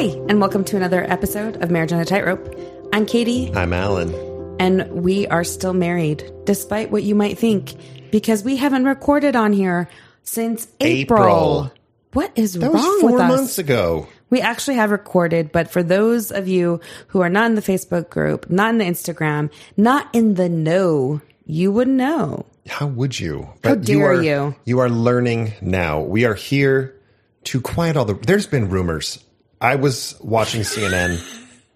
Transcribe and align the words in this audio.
Hi, 0.00 0.06
and 0.30 0.40
welcome 0.40 0.64
to 0.64 0.76
another 0.76 1.04
episode 1.12 1.62
of 1.62 1.70
Marriage 1.70 1.92
on 1.92 2.00
a 2.00 2.06
Tightrope. 2.06 2.58
I'm 2.90 3.04
Kattie, 3.04 3.52
I'm 3.54 3.74
Allan. 3.74 4.14
and 4.58 4.90
we 4.90 5.26
are 5.26 5.44
still 5.44 5.74
married, 5.74 6.24
despite 6.46 6.90
what 6.90 7.02
you 7.02 7.14
might 7.14 7.38
think, 7.38 7.74
because 8.10 8.42
we 8.42 8.56
haven't 8.56 8.86
recorded 8.86 9.36
on 9.36 9.52
here 9.52 9.90
since 10.22 10.68
April. 10.80 11.18
April. 11.20 11.72
What 12.14 12.32
is 12.34 12.54
That 12.54 12.72
wrong 12.72 12.76
was 12.82 13.00
four 13.02 13.12
with 13.12 13.20
us? 13.20 13.28
months 13.28 13.58
ago. 13.58 14.08
We 14.30 14.40
actually 14.40 14.76
have 14.76 14.90
recorded, 14.90 15.52
but 15.52 15.70
for 15.70 15.82
those 15.82 16.32
of 16.32 16.48
you 16.48 16.80
who 17.08 17.20
are 17.20 17.28
not 17.28 17.50
in 17.50 17.54
the 17.54 17.60
Facebook 17.60 18.08
group, 18.08 18.48
not 18.48 18.70
in 18.70 18.78
the 18.78 18.86
Instagram, 18.86 19.50
not 19.76 20.08
in 20.14 20.32
the 20.32 20.48
know, 20.48 21.20
you 21.44 21.70
wouldn't 21.70 21.98
know. 21.98 22.46
How 22.68 22.86
would 22.86 23.20
you? 23.20 23.50
How 23.62 23.74
dare 23.74 24.12
are, 24.12 24.22
you. 24.22 24.54
You 24.64 24.78
are 24.78 24.88
learning 24.88 25.52
now. 25.60 26.00
We 26.00 26.24
are 26.24 26.34
here 26.34 26.96
to 27.44 27.60
quiet 27.60 27.98
all 27.98 28.06
the. 28.06 28.14
There's 28.14 28.46
been 28.46 28.70
rumors. 28.70 29.22
I 29.60 29.76
was 29.76 30.16
watching 30.20 30.62
CNN, 30.62 31.20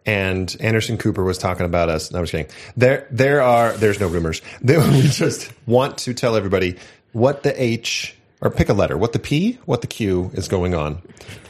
and 0.06 0.56
Anderson 0.60 0.98
Cooper 0.98 1.22
was 1.22 1.38
talking 1.38 1.66
about 1.66 1.88
us. 1.88 2.10
No, 2.10 2.18
I 2.18 2.20
was 2.20 2.30
kidding. 2.30 2.50
There, 2.76 3.06
there 3.10 3.42
are. 3.42 3.72
There's 3.72 4.00
no 4.00 4.08
rumors. 4.08 4.40
They, 4.62 4.78
we 4.78 5.02
just 5.02 5.52
want 5.66 5.98
to 5.98 6.14
tell 6.14 6.36
everybody 6.36 6.76
what 7.12 7.42
the 7.42 7.62
H 7.62 8.16
or 8.40 8.50
pick 8.50 8.68
a 8.68 8.74
letter, 8.74 8.96
what 8.96 9.12
the 9.12 9.18
P, 9.18 9.58
what 9.64 9.80
the 9.80 9.86
Q 9.86 10.30
is 10.34 10.48
going 10.48 10.74
on 10.74 11.02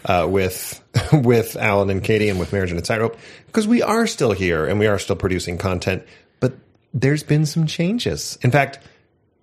uh, 0.04 0.26
with 0.28 0.80
with 1.12 1.56
Allan 1.56 1.90
and 1.90 2.02
Kattie 2.02 2.28
and 2.28 2.38
with 2.38 2.52
Marriage 2.52 2.70
and 2.70 2.78
a 2.78 2.82
Tightrope 2.82 3.16
because 3.46 3.66
we 3.66 3.82
are 3.82 4.06
still 4.06 4.32
here 4.32 4.66
and 4.66 4.78
we 4.78 4.86
are 4.86 4.98
still 4.98 5.16
producing 5.16 5.58
content, 5.58 6.04
but 6.40 6.54
there's 6.92 7.22
been 7.22 7.46
some 7.46 7.66
changes. 7.66 8.38
In 8.42 8.50
fact, 8.50 8.78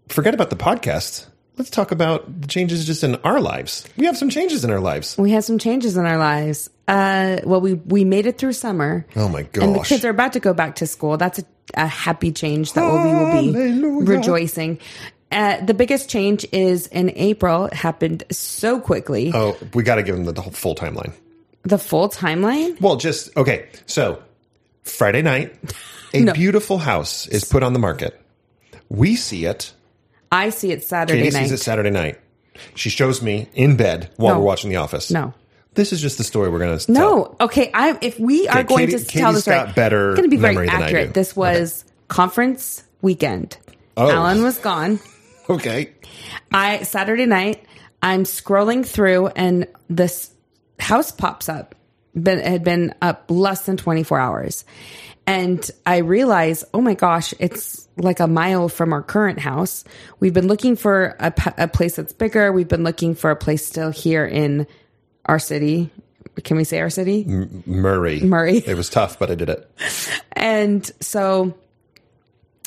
forget 0.08 0.34
about 0.34 0.50
the 0.50 0.56
podcast. 0.56 1.28
Let's 1.62 1.70
talk 1.70 1.92
about 1.92 2.42
the 2.42 2.48
changes 2.48 2.88
just 2.88 3.04
in 3.04 3.18
our 3.18 3.40
lives. 3.40 3.88
We 3.96 4.08
have 4.08 4.18
some 4.18 4.32
changes 4.32 4.66
in 4.66 4.72
our 4.72 4.80
lives. 4.80 5.16
We 5.16 5.30
had 5.30 5.44
some 5.44 5.60
changes 5.60 5.96
in 5.96 6.08
our 6.08 6.18
lives. 6.18 6.72
Uh, 6.88 7.38
well, 7.44 7.62
we 7.62 7.76
we 7.76 8.04
made 8.04 8.26
it 8.26 8.40
through 8.40 8.54
summer. 8.54 9.06
Oh 9.16 9.30
my 9.30 9.48
And 9.62 9.76
the 9.76 9.84
kids 9.86 10.04
are 10.04 10.10
about 10.10 10.34
to 10.34 10.40
go 10.40 10.56
back 10.56 10.78
to 10.78 10.88
school. 10.88 11.18
That's 11.18 11.38
a, 11.38 11.44
a 11.76 11.86
happy 11.86 12.32
change 12.32 12.74
that 12.74 12.82
we 12.82 13.14
will 13.14 14.02
be 14.02 14.12
rejoicing. 14.12 14.80
Uh, 15.32 15.64
the 15.64 15.76
biggest 15.76 16.10
change 16.10 16.48
is 16.52 16.88
in 16.88 17.12
April. 17.16 17.66
It 17.66 17.74
happened 17.76 18.24
so 18.32 18.80
quickly. 18.82 19.32
Oh, 19.32 19.56
we 19.76 19.84
got 19.84 19.98
to 19.98 20.04
give 20.04 20.16
them 20.16 20.26
the, 20.26 20.42
full 20.42 20.74
timeline. 20.74 21.14
The 21.62 21.78
full 21.78 22.10
timeline. 22.10 22.82
Well, 22.82 22.96
just 22.96 23.38
okay. 23.38 23.70
So 23.86 24.24
Friday 24.82 25.22
night, 25.22 25.54
a 26.12 26.22
No. 26.24 26.34
beautiful 26.34 26.80
house 26.80 27.28
is 27.28 27.46
put 27.46 27.62
on 27.62 27.74
the 27.74 27.80
market. 27.80 28.20
We 28.90 29.16
see 29.16 29.46
it. 29.46 29.74
I 30.32 30.50
see 30.50 30.72
it 30.72 30.84
Saturday 30.84 31.24
Kattie 31.24 31.34
night. 31.36 31.44
sees 31.44 31.52
it 31.52 31.58
Saturday 31.60 31.90
night. 31.90 32.20
She 32.76 32.90
shows 32.90 33.22
me 33.22 33.50
in 33.54 33.76
bed 33.78 34.10
while 34.18 34.34
No. 34.36 34.40
we're 34.40 34.46
watching 34.46 34.70
The 34.70 34.78
Office. 34.78 35.12
No. 35.12 35.34
This 35.74 35.94
is 35.94 36.02
just 36.02 36.18
the 36.18 36.24
story 36.24 36.50
we're 36.50 36.60
going 36.60 36.78
to 36.78 36.86
tell. 36.86 36.94
No, 36.96 37.36
okay. 37.40 37.72
I 37.74 37.98
if 38.02 38.20
we 38.20 38.48
are 38.50 38.60
Okay, 38.60 38.64
going 38.68 38.90
Kattie- 38.90 39.04
to 39.06 39.10
tell 39.20 39.32
the 39.34 39.42
story, 39.42 39.58
got 39.58 39.76
better 39.76 40.12
it's 40.12 40.20
going 40.20 40.30
to 40.30 40.36
be 40.36 40.42
very 40.42 40.68
than 40.68 40.70
I 40.82 40.86
accurate. 40.86 41.08
do. 41.08 41.14
This 41.14 41.36
was 41.36 41.86
conference 42.10 42.84
weekend. 43.02 43.58
Oh. 43.98 44.10
Allan 44.12 44.44
was 44.44 44.58
gone. 44.60 45.00
Okay. 45.50 45.92
I 46.54 46.84
Saturday 46.84 47.26
night, 47.26 47.66
I'm 48.02 48.24
scrolling 48.24 48.86
through 48.86 49.28
and 49.28 49.68
this 49.90 50.32
house 50.80 51.12
pops 51.12 51.50
up. 51.50 51.76
Been 52.14 52.40
it 52.40 52.46
had 52.46 52.64
been 52.64 52.94
up 53.02 53.26
less 53.28 53.66
than 53.66 53.76
24 53.76 54.18
hours. 54.18 54.64
And 55.28 55.70
I 55.86 55.98
realize, 55.98 56.64
oh 56.74 56.80
my 56.80 56.94
gosh, 56.94 57.34
it's 57.40 57.81
like 57.98 58.20
a 58.20 58.28
mile 58.28 58.70
from 58.70 58.94
our 58.94 59.02
current 59.02 59.40
house. 59.40 59.84
We've 60.20 60.34
been 60.34 60.48
looking 60.48 60.76
for 60.76 61.16
a, 61.20 61.34
a 61.58 61.68
place 61.68 61.96
that's 61.96 62.14
bigger. 62.14 62.52
We've 62.52 62.68
been 62.68 62.84
looking 62.84 63.16
for 63.16 63.32
a 63.32 63.36
place 63.36 63.66
still 63.66 63.92
here 63.92 64.26
in 64.26 64.66
our 65.26 65.40
city. 65.40 65.90
Can 66.44 66.58
we 66.58 66.64
say 66.64 66.80
our 66.80 66.90
city? 66.90 67.26
Murray. 67.66 68.22
Murray. 68.22 68.58
It 68.66 68.76
was 68.78 68.90
tough, 68.90 69.20
but 69.20 69.30
I 69.30 69.36
did 69.36 69.50
it. 69.50 69.70
And 70.34 70.90
so 71.00 71.54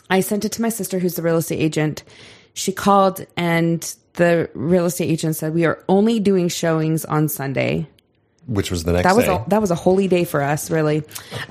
I 0.08 0.20
sent 0.20 0.44
it 0.44 0.52
to 0.52 0.62
my 0.62 0.68
sister, 0.68 1.00
who's 1.00 1.16
the 1.16 1.22
real 1.22 1.38
estate 1.38 1.58
agent. 1.58 2.04
She 2.52 2.70
called, 2.70 3.26
and 3.36 3.82
the 4.12 4.48
real 4.54 4.84
estate 4.86 5.10
agent 5.10 5.34
said, 5.34 5.54
We 5.54 5.64
are 5.64 5.82
only 5.88 6.20
doing 6.20 6.46
showings 6.48 7.04
on 7.04 7.28
Sunday. 7.28 7.88
Which 8.46 8.70
was 8.70 8.84
the 8.84 8.92
next 8.92 9.04
That 9.04 9.16
was 9.16 9.24
day. 9.24 9.34
a, 9.34 9.44
that 9.48 9.60
was 9.60 9.72
a 9.72 9.74
holy 9.74 10.06
day 10.06 10.22
for 10.24 10.40
us, 10.40 10.70
really. 10.70 11.02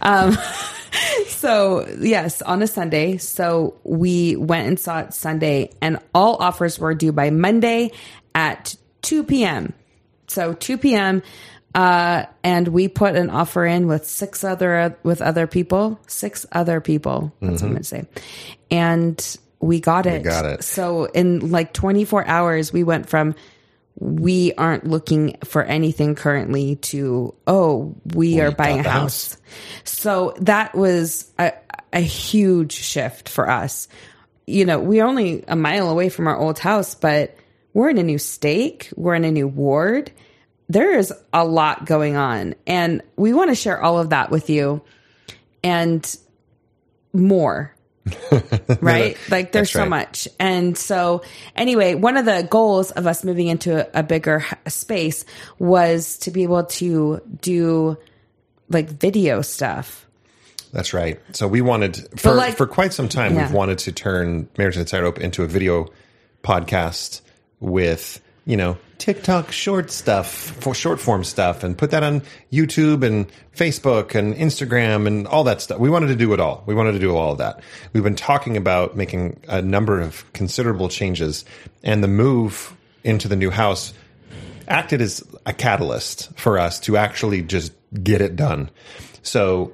Um, 0.01 0.37
so 1.43 1.85
yes, 1.99 2.41
on 2.41 2.61
a 2.61 2.67
Sunday. 2.67 3.17
So 3.17 3.77
we 3.83 4.37
went 4.37 4.65
and 4.65 4.79
saw 4.79 4.99
it 4.99 5.13
Sunday, 5.13 5.71
and 5.81 5.99
all 6.15 6.37
offers 6.37 6.79
were 6.79 6.95
due 6.95 7.11
by 7.11 7.31
Monday 7.31 7.91
at 8.33 8.77
two 9.01 9.25
p.m. 9.25 9.73
So 10.27 10.53
two 10.53 10.77
p.m. 10.77 11.21
Uh, 11.75 12.27
and 12.45 12.69
we 12.69 12.87
put 12.87 13.17
an 13.17 13.29
offer 13.29 13.65
in 13.65 13.87
with 13.87 14.07
six 14.07 14.45
other 14.45 14.97
with 15.03 15.21
other 15.21 15.45
people, 15.45 15.99
six 16.07 16.45
other 16.53 16.79
people. 16.79 17.33
That's 17.41 17.61
what 17.61 17.67
I'm 17.67 17.73
gonna 17.73 17.83
say, 17.83 18.05
and 18.71 19.37
we 19.59 19.81
got 19.81 20.05
it. 20.05 20.23
Mm-hmm. 20.23 20.29
got 20.29 20.45
it. 20.45 20.63
So 20.63 21.05
in 21.05 21.51
like 21.51 21.73
24 21.73 22.25
hours, 22.25 22.71
we 22.71 22.85
went 22.85 23.09
from 23.09 23.35
we 23.99 24.53
aren't 24.53 24.87
looking 24.87 25.37
for 25.43 25.63
anything 25.63 26.15
currently 26.15 26.77
to 26.77 27.33
oh 27.45 27.95
we, 28.13 28.39
are 28.41 28.51
buying 28.51 28.79
a 28.79 28.83
the 28.83 28.89
house. 28.89 29.37
So 29.83 30.33
that 30.41 30.75
was 30.75 31.31
a, 31.37 31.53
a 31.91 31.99
huge 31.99 32.73
shift 32.73 33.29
for 33.29 33.49
us. 33.49 33.87
You 34.45 34.65
know, 34.65 34.79
we're 34.79 35.05
only 35.05 35.43
a 35.47 35.55
mile 35.55 35.89
away 35.89 36.09
from 36.09 36.27
our 36.27 36.37
old 36.37 36.59
house, 36.59 36.95
but 36.95 37.37
we're 37.73 37.89
in 37.89 37.97
a 37.97 38.03
new 38.03 38.17
stake, 38.17 38.89
We're 38.95 39.15
in 39.15 39.23
a 39.23 39.31
new 39.31 39.47
ward. 39.47 40.11
There 40.69 40.97
is 40.97 41.13
a 41.31 41.45
lot 41.45 41.85
going 41.85 42.15
on, 42.15 42.55
and 42.65 43.01
we 43.15 43.33
want 43.33 43.51
to 43.51 43.55
share 43.55 43.81
all 43.81 43.99
of 43.99 44.09
that 44.09 44.31
with 44.31 44.49
you 44.49 44.81
and 45.63 46.17
more 47.13 47.75
right? 48.81 49.17
Like 49.29 49.51
there's 49.51 49.71
so 49.71 49.81
right. 49.81 49.89
much. 49.89 50.27
And 50.39 50.77
so 50.77 51.23
anyway, 51.55 51.95
one 51.95 52.17
of 52.17 52.25
the 52.25 52.47
goals 52.49 52.91
of 52.91 53.07
us 53.07 53.23
moving 53.23 53.47
into 53.47 53.97
a, 53.97 53.99
a 53.99 54.03
bigger 54.03 54.45
space 54.67 55.25
was 55.59 56.17
to 56.19 56.31
be 56.31 56.43
able 56.43 56.65
to 56.65 57.21
do 57.41 57.97
like 58.69 58.89
video 58.89 59.41
stuff. 59.41 60.05
That's 60.71 60.93
right. 60.93 61.19
So 61.33 61.47
we 61.47 61.61
wanted 61.61 61.97
for 62.19 62.33
like- 62.33 62.57
for 62.57 62.65
quite 62.65 62.93
some 62.93 63.07
time 63.07 63.35
Yeah. 63.35 63.43
we've 63.45 63.53
wanted 63.53 63.77
to 63.79 63.91
turn 63.91 64.49
Marriage 64.57 64.75
and 64.75 64.85
the 64.85 64.89
Tightrope 64.89 65.19
into 65.19 65.43
a 65.43 65.47
video 65.47 65.87
podcast 66.43 67.21
with 67.59 68.19
you 68.45 68.57
know 68.57 68.77
TikTok 68.97 69.51
short 69.51 69.91
stuff 69.91 70.31
for 70.31 70.73
short 70.73 70.99
form 70.99 71.23
stuff 71.23 71.63
and 71.63 71.77
put 71.77 71.91
that 71.91 72.03
on 72.03 72.21
YouTube 72.51 73.03
and 73.03 73.29
Facebook 73.55 74.15
and 74.15 74.33
Instagram 74.33 75.07
and 75.07 75.27
all 75.27 75.43
that 75.43 75.61
stuff. 75.61 75.79
We 75.79 75.89
wanted 75.89 76.07
to 76.07 76.15
do 76.15 76.31
it 76.33 76.39
all. 76.39 76.63
We 76.65 76.73
wanted 76.73 76.93
to 76.93 76.99
do 76.99 77.15
all 77.15 77.33
of 77.33 77.37
that. 77.39 77.61
We've 77.91 78.03
been 78.03 78.15
talking 78.15 78.55
about 78.55 78.95
making 78.95 79.41
a 79.47 79.61
number 79.61 79.99
of 79.99 80.31
considerable 80.33 80.87
changes 80.87 81.43
and 81.83 82.03
the 82.03 82.07
move 82.07 82.75
into 83.03 83.27
the 83.27 83.35
new 83.35 83.49
house 83.49 83.93
acted 84.67 85.01
as 85.01 85.23
a 85.45 85.53
catalyst 85.53 86.33
for 86.37 86.57
us 86.57 86.79
to 86.81 86.95
actually 86.95 87.41
just 87.41 87.73
get 88.03 88.21
it 88.21 88.35
done. 88.35 88.69
So 89.21 89.73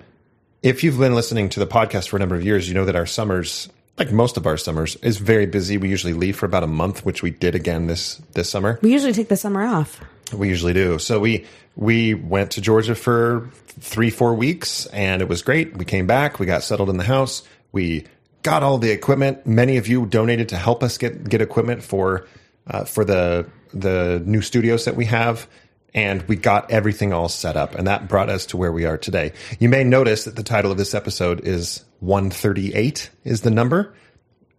if 0.63 0.84
you've 0.84 0.97
been 0.97 1.16
listening 1.16 1.50
to 1.50 1.59
the 1.59 1.68
podcast 1.68 2.09
for 2.09 2.16
a 2.18 2.19
number 2.19 2.35
of 2.35 2.44
years, 2.44 2.68
you 2.68 2.74
know 2.74 2.85
that 2.85 2.96
our 2.96 3.06
summers, 3.06 3.69
like 3.99 4.11
most 4.11 4.37
of 4.37 4.47
our 4.47 4.57
summers, 4.57 4.95
is 4.97 5.17
very 5.17 5.45
busy. 5.45 5.77
We 5.77 5.89
usually 5.89 6.13
leave 6.13 6.37
for 6.37 6.45
about 6.45 6.63
a 6.63 6.67
month, 6.67 7.05
which 7.05 7.21
we 7.21 7.31
did 7.31 7.53
again 7.53 7.87
this 7.87 8.15
this 8.33 8.49
summer. 8.49 8.79
We 8.81 8.91
usually 8.91 9.13
take 9.13 9.27
the 9.27 9.37
summer 9.37 9.63
off. 9.63 10.01
We 10.33 10.47
usually 10.47 10.73
do. 10.73 10.97
So 10.99 11.19
we 11.19 11.45
we 11.75 12.13
went 12.13 12.51
to 12.51 12.61
Georgia 12.61 12.95
for 12.95 13.49
three 13.67 14.09
four 14.09 14.33
weeks, 14.33 14.85
and 14.87 15.21
it 15.21 15.27
was 15.27 15.41
great. 15.41 15.77
We 15.77 15.85
came 15.85 16.07
back. 16.07 16.39
We 16.39 16.45
got 16.45 16.63
settled 16.63 16.89
in 16.89 16.97
the 16.97 17.03
house. 17.03 17.43
We 17.71 18.05
got 18.41 18.63
all 18.63 18.77
the 18.77 18.91
equipment. 18.91 19.45
Many 19.45 19.77
of 19.77 19.87
you 19.87 20.05
donated 20.05 20.49
to 20.49 20.57
help 20.57 20.81
us 20.81 20.97
get 20.97 21.29
get 21.29 21.41
equipment 21.41 21.84
for 21.84 22.25
uh, 22.67 22.85
for 22.85 23.03
the 23.03 23.47
the 23.73 24.23
new 24.25 24.41
studios 24.41 24.85
that 24.85 24.95
we 24.95 25.05
have. 25.05 25.47
And 25.91 26.22
we 26.28 26.35
got 26.35 26.69
everything 26.69 27.13
all 27.13 27.29
set 27.29 27.57
up, 27.57 27.73
and 27.73 27.87
that 27.87 28.07
brought 28.07 28.29
us 28.29 28.45
to 28.47 28.57
where 28.57 28.72
we 28.72 28.85
are 28.85 28.95
today. 28.95 29.34
You 29.57 29.69
may 29.69 29.84
notice 29.84 30.25
that 30.25 30.35
the 30.35 30.43
title 30.43 30.72
of 30.72 30.78
this 30.78 30.93
episode 30.93 31.41
is 31.47 31.84
138 31.99 33.09
is 33.23 33.41
the 33.41 33.51
number 33.51 33.93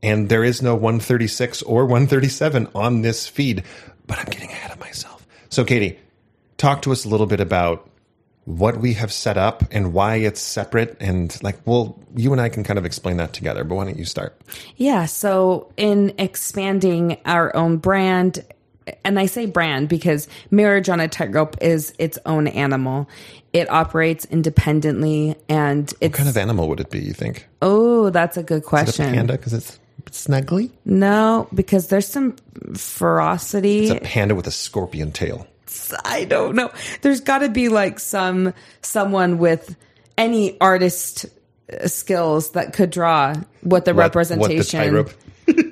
and 0.03 0.29
there 0.29 0.45
is 0.45 0.63
no 0.63 0.75
136 0.75 1.63
or 1.63 1.85
137 1.85 2.69
on 2.75 3.03
this 3.03 3.29
feed, 3.29 3.65
but 4.07 4.19
I'm 4.19 4.27
getting 4.27 4.51
ahead 4.51 4.71
of 4.71 4.81
myself. 4.81 5.27
So, 5.49 5.65
Kattie, 5.65 5.99
talk 6.57 6.83
to 6.83 6.93
us 6.93 7.05
a 7.05 7.09
little 7.09 7.27
bit 7.27 7.41
about 7.41 7.89
what 8.45 8.79
we 8.79 8.95
have 8.95 9.13
set 9.13 9.37
up 9.37 9.63
and 9.71 9.93
why 9.93 10.17
it's 10.17 10.41
separate. 10.41 10.97
And, 11.01 11.37
like, 11.43 11.59
well, 11.67 11.99
you 12.17 12.33
and 12.33 12.41
I 12.41 12.49
can 12.49 12.65
kind 12.65 12.79
of 12.79 12.87
explain 12.87 13.19
that 13.19 13.33
together, 13.33 13.65
but 13.65 13.75
why 13.75 13.85
don't 13.85 13.99
you 13.99 14.05
start? 14.05 14.41
Yeah. 14.77 15.05
So, 15.07 15.71
in 15.77 16.15
expanding 16.19 17.19
our 17.27 17.55
own 17.55 17.77
brand, 17.77 18.45
and 19.05 19.19
I 19.19 19.27
say 19.27 19.47
brand 19.47 19.89
because 19.89 20.29
Marriage 20.51 20.89
on 20.89 21.01
a 21.01 21.09
Tightrope 21.09 21.57
is 21.63 21.93
its 21.99 22.19
own 22.27 22.47
animal. 22.49 23.09
It 23.53 23.69
operates 23.71 24.25
independently, 24.27 25.37
and 25.49 25.85
it's 26.01 26.01
What 26.01 26.13
kind 26.13 26.29
of 26.29 26.37
animal 26.37 26.69
would 26.69 26.81
it 26.81 26.91
be, 26.91 27.01
you 27.01 27.13
think? 27.13 27.47
oh, 27.63 28.11
that's 28.11 28.37
a 28.37 28.43
good 28.43 28.59
Is 28.59 28.63
it 28.63 28.67
a 28.67 28.69
question. 28.69 29.13
panda 29.15 29.33
because 29.35 29.53
it's 29.53 29.79
snuggly? 30.11 30.71
No, 30.85 31.49
because 31.55 31.89
there's 31.89 32.07
some 32.07 32.37
ferocity. 32.77 33.89
It's 33.89 33.91
a 33.91 34.01
panda 34.05 34.35
with 34.35 34.47
a 34.47 34.51
scorpion 34.53 35.13
tail. 35.13 35.47
I 36.05 36.25
don't 36.25 36.55
know. 36.57 36.71
There's 37.03 37.21
got 37.21 37.39
to 37.39 37.49
be 37.49 37.69
like 37.69 37.99
some 38.01 38.53
someone 38.83 39.39
with 39.39 39.77
any 40.19 40.59
artist 40.61 41.27
uh, 41.73 41.87
skills 41.87 42.53
that 42.53 42.73
could 42.73 42.91
draw 42.91 43.35
what 43.35 43.37
the 43.37 43.45
What- 43.63 43.75
what 43.75 43.85
the 43.85 43.95
representation, 43.95 44.81
tightrope- 44.81 45.13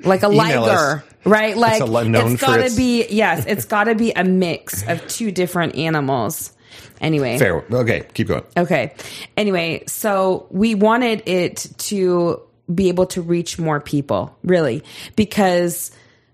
like 0.03 0.23
a 0.23 0.27
liger, 0.27 1.03
right? 1.25 1.55
Like 1.57 1.81
a 1.81 1.85
li- 1.85 2.07
known 2.07 2.33
it's 2.33 2.39
for 2.41 2.47
got 2.47 2.57
to 2.57 2.65
its- 2.65 2.75
be 2.75 3.05
yes, 3.09 3.45
it's 3.45 3.65
got 3.65 3.85
to 3.85 3.95
be 3.95 4.11
a 4.11 4.23
mix 4.23 4.87
of 4.87 5.05
two 5.07 5.31
different 5.31 5.75
animals. 5.75 6.53
Anyway, 7.01 7.37
Fair. 7.37 7.63
Okay, 7.71 8.05
keep 8.13 8.27
going. 8.27 8.43
Okay. 8.57 8.93
Anyway, 9.37 9.83
so 9.87 10.47
we 10.51 10.75
wanted 10.75 11.23
it 11.27 11.67
to 11.77 12.41
be 12.73 12.89
able 12.89 13.05
to 13.07 13.21
reach 13.21 13.57
more 13.57 13.79
people, 13.79 14.37
really, 14.43 14.83
because 15.15 15.91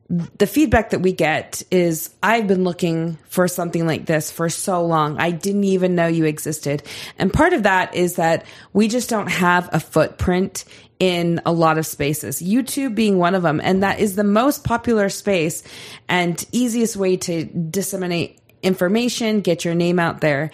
the 0.09 0.45
feedback 0.45 0.91
that 0.91 1.00
we 1.00 1.13
get 1.13 1.63
is 1.71 2.13
I've 2.21 2.45
been 2.48 2.63
looking 2.63 3.18
for 3.30 3.48
something 3.48 3.88
like 3.88 4.06
this 4.06 4.30
for 4.31 4.50
so 4.50 4.86
long. 4.86 5.18
I 5.19 5.31
didn't 5.31 5.63
even 5.63 5.95
know 5.95 6.06
you 6.07 6.25
existed. 6.25 6.83
And 7.18 7.33
part 7.33 7.53
of 7.53 7.63
that 7.63 7.95
is 7.95 8.15
that 8.18 8.45
we 8.74 8.88
just 8.88 9.09
don't 9.09 9.30
have 9.30 9.68
a 9.71 9.80
footprint 9.80 10.65
in 11.00 11.42
a 11.45 11.51
lot 11.51 11.77
of 11.77 11.86
spaces, 11.86 12.42
YouTube 12.42 12.95
being 12.95 13.18
one 13.18 13.36
of 13.36 13.44
them. 13.44 13.59
And 13.63 13.83
that 13.83 14.00
is 14.00 14.15
the 14.15 14.24
most 14.24 14.63
popular 14.63 15.09
space 15.09 15.63
and 16.07 16.44
easiest 16.51 16.95
way 16.95 17.18
to 17.18 17.45
disseminate 17.45 18.39
information, 18.63 19.42
get 19.42 19.65
your 19.65 19.75
name 19.75 20.00
out 20.00 20.21
there. 20.21 20.51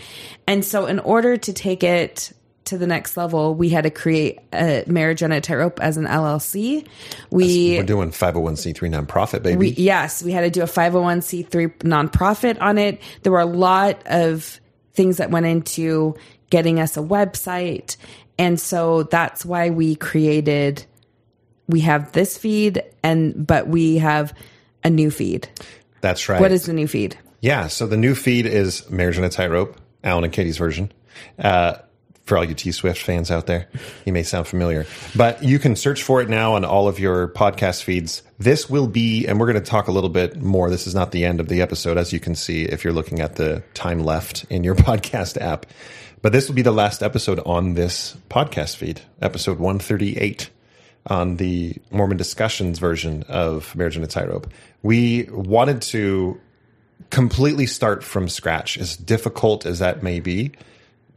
And 0.48 0.66
so, 0.66 0.86
in 0.86 1.00
order 1.00 1.38
to 1.38 1.54
take 1.54 1.84
it 1.84 2.34
to 2.66 2.78
the 2.78 2.88
next 2.88 3.18
level, 3.18 3.56
we 3.56 3.70
had 3.70 3.84
to 3.84 3.90
create 3.90 4.40
a 4.54 4.84
marriage 4.88 5.24
on 5.24 5.32
a 5.32 5.42
tightrope 5.42 5.80
as 5.80 5.98
an 5.98 6.06
LLC. 6.06 6.88
We 7.30 7.78
We're 7.78 7.84
doing 7.84 8.12
501c3 8.12 9.06
nonprofit, 9.06 9.44
baby. 9.44 9.58
we, 9.58 9.70
yes, 9.72 10.24
we 10.24 10.32
had 10.32 10.42
to 10.42 10.50
do 10.50 10.62
a 10.62 10.66
501c3 10.66 11.78
nonprofit 11.80 12.62
on 12.62 12.78
it. 12.78 13.02
There 13.24 13.32
were 13.32 13.40
a 13.40 13.46
lot 13.46 14.02
of 14.06 14.60
things 14.94 15.18
that 15.18 15.32
went 15.32 15.46
into 15.46 16.16
getting 16.50 16.80
us 16.80 16.98
a 16.98 17.02
website. 17.02 17.98
And 18.38 18.60
so 18.60 19.04
that's 19.04 19.46
why 19.46 19.70
we 19.70 19.96
created 19.96 20.86
we 21.72 21.80
have 21.82 22.12
this 22.12 22.38
feed 22.38 22.84
and 23.02 23.48
but 23.48 23.68
we 23.68 23.98
have 23.98 24.34
a 24.84 24.90
new 24.90 25.10
feed. 25.10 25.48
That's 26.02 26.28
right. 26.30 26.42
What 26.42 26.52
is 26.52 26.66
the 26.66 26.74
new 26.74 26.88
feed? 26.88 27.18
Yeah, 27.40 27.68
so 27.68 27.88
the 27.88 27.98
new 27.98 28.14
feed 28.14 28.46
is 28.46 28.88
Marriage 28.90 29.18
on 29.18 29.24
a 29.24 29.30
Tightrope, 29.30 29.78
Allan 30.04 30.26
and 30.26 30.34
Kattie's 30.34 30.58
version. 30.58 30.92
Uh, 31.40 31.76
for 32.32 32.38
all 32.38 32.46
you 32.46 32.56
T 32.56 32.72
Swift 32.72 33.02
fans 33.02 33.30
out 33.30 33.46
there, 33.46 33.68
he 34.06 34.12
may 34.12 34.24
sound 34.24 34.48
familiar, 34.48 34.86
but 35.18 35.44
you 35.44 35.60
can 35.60 35.76
search 35.76 36.02
for 36.02 36.22
it 36.22 36.30
now 36.30 36.56
on 36.56 36.64
all 36.64 36.88
of 36.88 36.98
your 36.98 37.28
podcast 37.28 37.84
feeds. 37.84 38.24
This 38.40 38.70
will 38.70 38.88
be, 38.88 39.28
and 39.28 39.38
we're 39.38 39.52
going 39.52 39.62
to 39.62 39.70
talk 39.70 39.90
a 39.90 39.92
little 39.92 40.10
bit 40.10 40.42
more. 40.42 40.70
This 40.70 40.88
is 40.88 40.96
not 40.96 41.12
the 41.12 41.26
end 41.26 41.42
of 41.42 41.50
the 41.50 41.62
episode, 41.62 41.98
as 41.98 42.14
you 42.14 42.22
can 42.22 42.36
see 42.36 42.64
if 42.64 42.86
you're 42.86 42.94
looking 42.94 43.20
at 43.20 43.36
the 43.36 43.62
time 43.74 44.00
left 44.00 44.46
in 44.50 44.64
your 44.64 44.76
podcast 44.88 45.42
app. 45.42 45.66
But 46.22 46.32
this 46.32 46.48
will 46.48 46.56
be 46.56 46.62
the 46.62 46.72
last 46.72 47.04
episode 47.04 47.42
on 47.46 47.74
this 47.74 48.16
podcast 48.30 48.78
feed, 48.78 49.02
episode 49.22 49.60
138 49.60 50.50
on 51.08 51.36
the 51.36 51.76
Mormon 51.92 52.16
Discussions 52.16 52.80
version 52.80 53.24
of 53.24 53.76
Marriage 53.76 53.98
on 53.98 54.04
a 54.04 54.08
Tightrope. 54.08 54.50
We 54.84 55.24
wanted 55.24 55.82
to 55.82 56.40
completely 57.10 57.66
start 57.66 58.06
from 58.06 58.30
scratch, 58.30 58.78
as 58.78 58.96
difficult 58.96 59.66
as 59.66 59.80
that 59.80 60.02
may 60.02 60.22
be, 60.22 60.54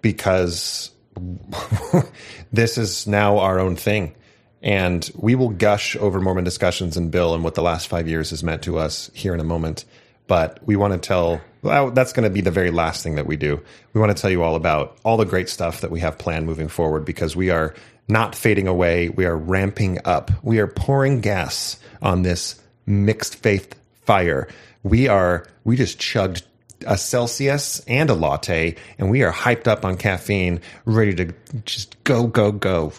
because 0.03 0.91
this 2.53 2.79
is 2.79 3.07
now 3.07 3.39
our 3.39 3.59
own 3.59 3.77
thing. 3.77 4.15
And 4.63 5.09
we 5.15 5.35
will 5.35 5.51
gush 5.51 5.95
over 5.97 6.21
Mormon 6.21 6.45
discussions 6.45 6.97
and 6.97 7.11
Bill 7.11 7.35
and 7.35 7.45
what 7.45 7.55
the 7.55 7.63
last 7.63 7.89
five 7.89 8.09
years 8.09 8.31
has 8.31 8.43
meant 8.43 8.63
to 8.63 8.79
us 8.79 9.11
here 9.13 9.35
in 9.35 9.41
a 9.41 9.45
moment. 9.45 9.85
But 10.27 10.59
we 10.65 10.75
want 10.75 10.95
to 10.95 10.99
tell, 10.99 11.41
well, 11.61 11.91
that's 11.91 12.15
going 12.15 12.25
to 12.25 12.31
be 12.31 12.41
the 12.41 12.51
very 12.51 12.71
last 12.71 13.03
thing 13.03 13.17
that 13.17 13.27
we 13.27 13.37
do. 13.37 13.63
We 13.93 14.01
want 14.01 14.17
to 14.17 14.21
tell 14.21 14.31
you 14.31 14.43
all 14.43 14.55
about 14.55 14.97
all 15.05 15.19
the 15.19 15.27
great 15.27 15.51
stuff 15.51 15.83
that 15.83 15.91
we 15.91 16.01
have 16.01 16.17
planned 16.17 16.47
moving 16.47 16.69
forward 16.69 17.05
because 17.05 17.37
we 17.37 17.51
are 17.51 17.75
not 18.09 18.35
fading 18.35 18.67
away. 18.67 19.11
We 19.11 19.27
are 19.27 19.37
ramping 19.37 19.99
up. 20.07 20.31
We 20.43 20.61
are 20.61 20.67
pouring 20.67 21.21
gas 21.21 21.79
on 22.01 22.23
this 22.23 22.61
mixed 22.87 23.37
faith 23.37 23.75
fire. 24.05 24.49
We 24.83 25.09
are, 25.09 25.47
we 25.65 25.77
just 25.77 25.99
chugged 25.99 26.45
a 26.87 26.97
Celsius 26.97 27.81
and 27.87 28.11
a 28.11 28.15
latte, 28.15 28.77
and 28.99 29.11
we 29.11 29.23
are 29.23 29.33
hyped 29.33 29.67
up 29.67 29.85
on 29.85 29.97
caffeine, 29.97 30.61
ready 30.85 31.15
to 31.15 31.35
just 31.65 32.03
go, 32.05 32.27
go, 32.27 32.53
go. 32.53 32.93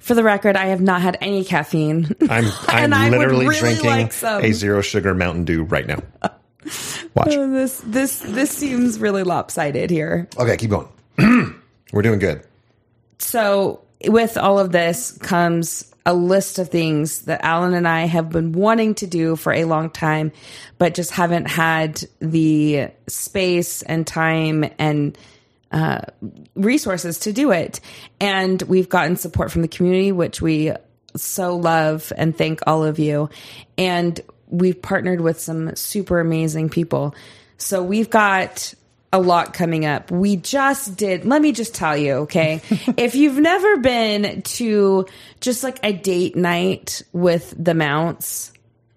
For 0.00 0.14
the 0.14 0.22
record, 0.22 0.56
I 0.56 0.66
have 0.66 0.80
not 0.80 1.02
had 1.02 1.18
any 1.20 1.44
caffeine. 1.44 2.14
I'm, 2.30 2.44
I'm 2.68 2.84
And 2.84 2.94
I 2.94 3.10
would 3.10 3.18
literally 3.18 3.48
really 3.48 3.58
drinking 3.58 3.90
like 3.90 4.44
a 4.44 4.52
zero 4.52 4.80
sugar 4.80 5.14
Mountain 5.14 5.44
Dew 5.44 5.64
right 5.64 5.86
now. 5.86 5.98
Watch. 7.14 7.26
this 7.34 7.80
this 7.84 8.20
this 8.20 8.50
seems 8.50 8.98
really 9.00 9.22
lopsided 9.24 9.90
here. 9.90 10.28
Okay, 10.38 10.56
keep 10.56 10.70
going. 10.70 10.88
We're 11.92 12.02
doing 12.02 12.18
good. 12.18 12.42
So, 13.18 13.80
with 14.06 14.36
all 14.36 14.58
of 14.58 14.72
this 14.72 15.12
comes 15.18 15.92
a 16.06 16.14
list 16.14 16.60
of 16.60 16.68
things 16.68 17.22
that 17.22 17.44
Allan 17.44 17.74
and 17.74 17.86
I 17.86 18.06
have 18.06 18.30
been 18.30 18.52
wanting 18.52 18.94
to 18.96 19.08
do 19.08 19.34
for 19.34 19.52
a 19.52 19.64
long 19.64 19.90
time, 19.90 20.30
but 20.78 20.94
just 20.94 21.10
haven't 21.10 21.46
had 21.46 22.02
the 22.20 22.88
space 23.08 23.82
and 23.82 24.06
time 24.06 24.64
and 24.78 25.18
uh, 25.72 26.02
resources 26.54 27.18
to 27.18 27.32
do 27.32 27.50
it. 27.50 27.80
And 28.20 28.62
we've 28.62 28.88
gotten 28.88 29.16
support 29.16 29.50
from 29.50 29.62
the 29.62 29.68
community, 29.68 30.12
which 30.12 30.40
we 30.40 30.72
so 31.16 31.56
love 31.56 32.12
and 32.16 32.36
thank 32.36 32.60
all 32.68 32.84
of 32.84 33.00
you. 33.00 33.28
And 33.76 34.20
we've 34.48 34.80
partnered 34.80 35.20
with 35.20 35.40
some 35.40 35.74
super 35.74 36.20
amazing 36.20 36.68
people. 36.68 37.16
So 37.58 37.82
we've 37.82 38.10
got 38.10 38.74
a 39.16 39.18
lot 39.18 39.54
coming 39.54 39.86
up. 39.86 40.10
We 40.10 40.36
just 40.36 40.96
did, 40.96 41.24
let 41.24 41.40
me 41.40 41.52
just 41.52 41.74
tell 41.74 41.96
you, 41.96 42.12
okay? 42.24 42.60
if 42.96 43.14
you've 43.14 43.38
never 43.38 43.78
been 43.78 44.42
to 44.42 45.06
just 45.40 45.62
like 45.62 45.80
a 45.82 45.92
date 45.92 46.36
night 46.36 47.02
with 47.12 47.54
the 47.58 47.74
mounts, 47.74 48.52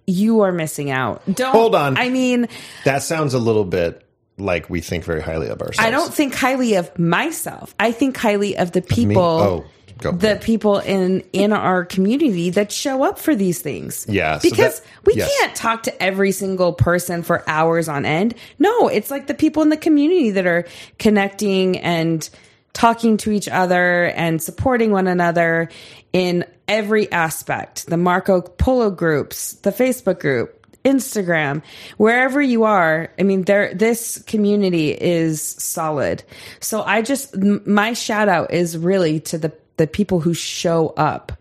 you 0.05 0.41
are 0.41 0.51
missing 0.51 0.91
out. 0.91 1.21
Don't 1.33 1.53
Hold 1.53 1.73
on. 1.73 1.97
I 1.97 2.09
mean, 2.09 2.49
That 2.83 3.01
sounds 3.01 3.33
a 3.33 3.39
little 3.39 3.63
bit 3.63 4.05
like 4.37 4.69
we 4.69 4.81
think 4.81 5.05
very 5.05 5.21
highly 5.21 5.47
of 5.47 5.61
ourselves. 5.61 5.79
I 5.79 5.91
don't 5.91 6.13
think 6.13 6.35
highly 6.35 6.75
of 6.75 6.97
myself. 6.99 7.73
I 7.79 7.91
think 7.91 8.17
highly 8.17 8.57
of 8.57 8.71
the 8.71 8.81
people. 8.81 9.23
Oh, 9.23 9.65
go. 10.01 10.11
The 10.11 10.39
people 10.41 10.79
in 10.79 11.21
in 11.33 11.53
our 11.53 11.85
community 11.85 12.49
that 12.51 12.71
show 12.71 13.03
up 13.03 13.19
for 13.19 13.35
these 13.35 13.61
things. 13.61 14.05
Yeah, 14.09 14.37
so 14.39 14.49
because 14.49 14.79
that- 14.79 14.87
we 15.05 15.13
yes. 15.15 15.31
can't 15.39 15.55
talk 15.55 15.83
to 15.83 16.03
every 16.03 16.31
single 16.31 16.73
person 16.73 17.23
for 17.23 17.47
hours 17.49 17.87
on 17.87 18.05
end. 18.05 18.35
No, 18.57 18.87
it's 18.87 19.11
like 19.11 19.27
the 19.27 19.33
people 19.33 19.63
in 19.63 19.69
the 19.69 19.77
community 19.77 20.31
that 20.31 20.45
are 20.45 20.65
connecting 20.97 21.77
and 21.77 22.27
talking 22.73 23.17
to 23.17 23.31
each 23.31 23.47
other 23.49 24.05
and 24.05 24.41
supporting 24.41 24.91
one 24.91 25.07
another 25.07 25.69
in 26.13 26.45
every 26.67 27.11
aspect. 27.11 27.87
The 27.87 27.97
Marco 27.97 28.41
Polo 28.41 28.91
groups, 28.91 29.53
the 29.53 29.71
Facebook 29.71 30.19
group, 30.19 30.55
Instagram, 30.85 31.61
wherever 31.97 32.41
you 32.41 32.63
are. 32.63 33.09
I 33.19 33.23
mean, 33.23 33.43
there, 33.43 33.73
this 33.73 34.21
community 34.23 34.91
is 34.91 35.41
solid. 35.41 36.23
So 36.61 36.81
I 36.83 37.01
just, 37.01 37.35
m- 37.35 37.61
my 37.65 37.93
shout 37.93 38.29
out 38.29 38.53
is 38.53 38.77
really 38.77 39.19
to 39.21 39.37
the, 39.37 39.51
the 39.79 39.87
people 39.87 40.19
who 40.19 40.35
show 40.35 40.89
up, 40.95 41.31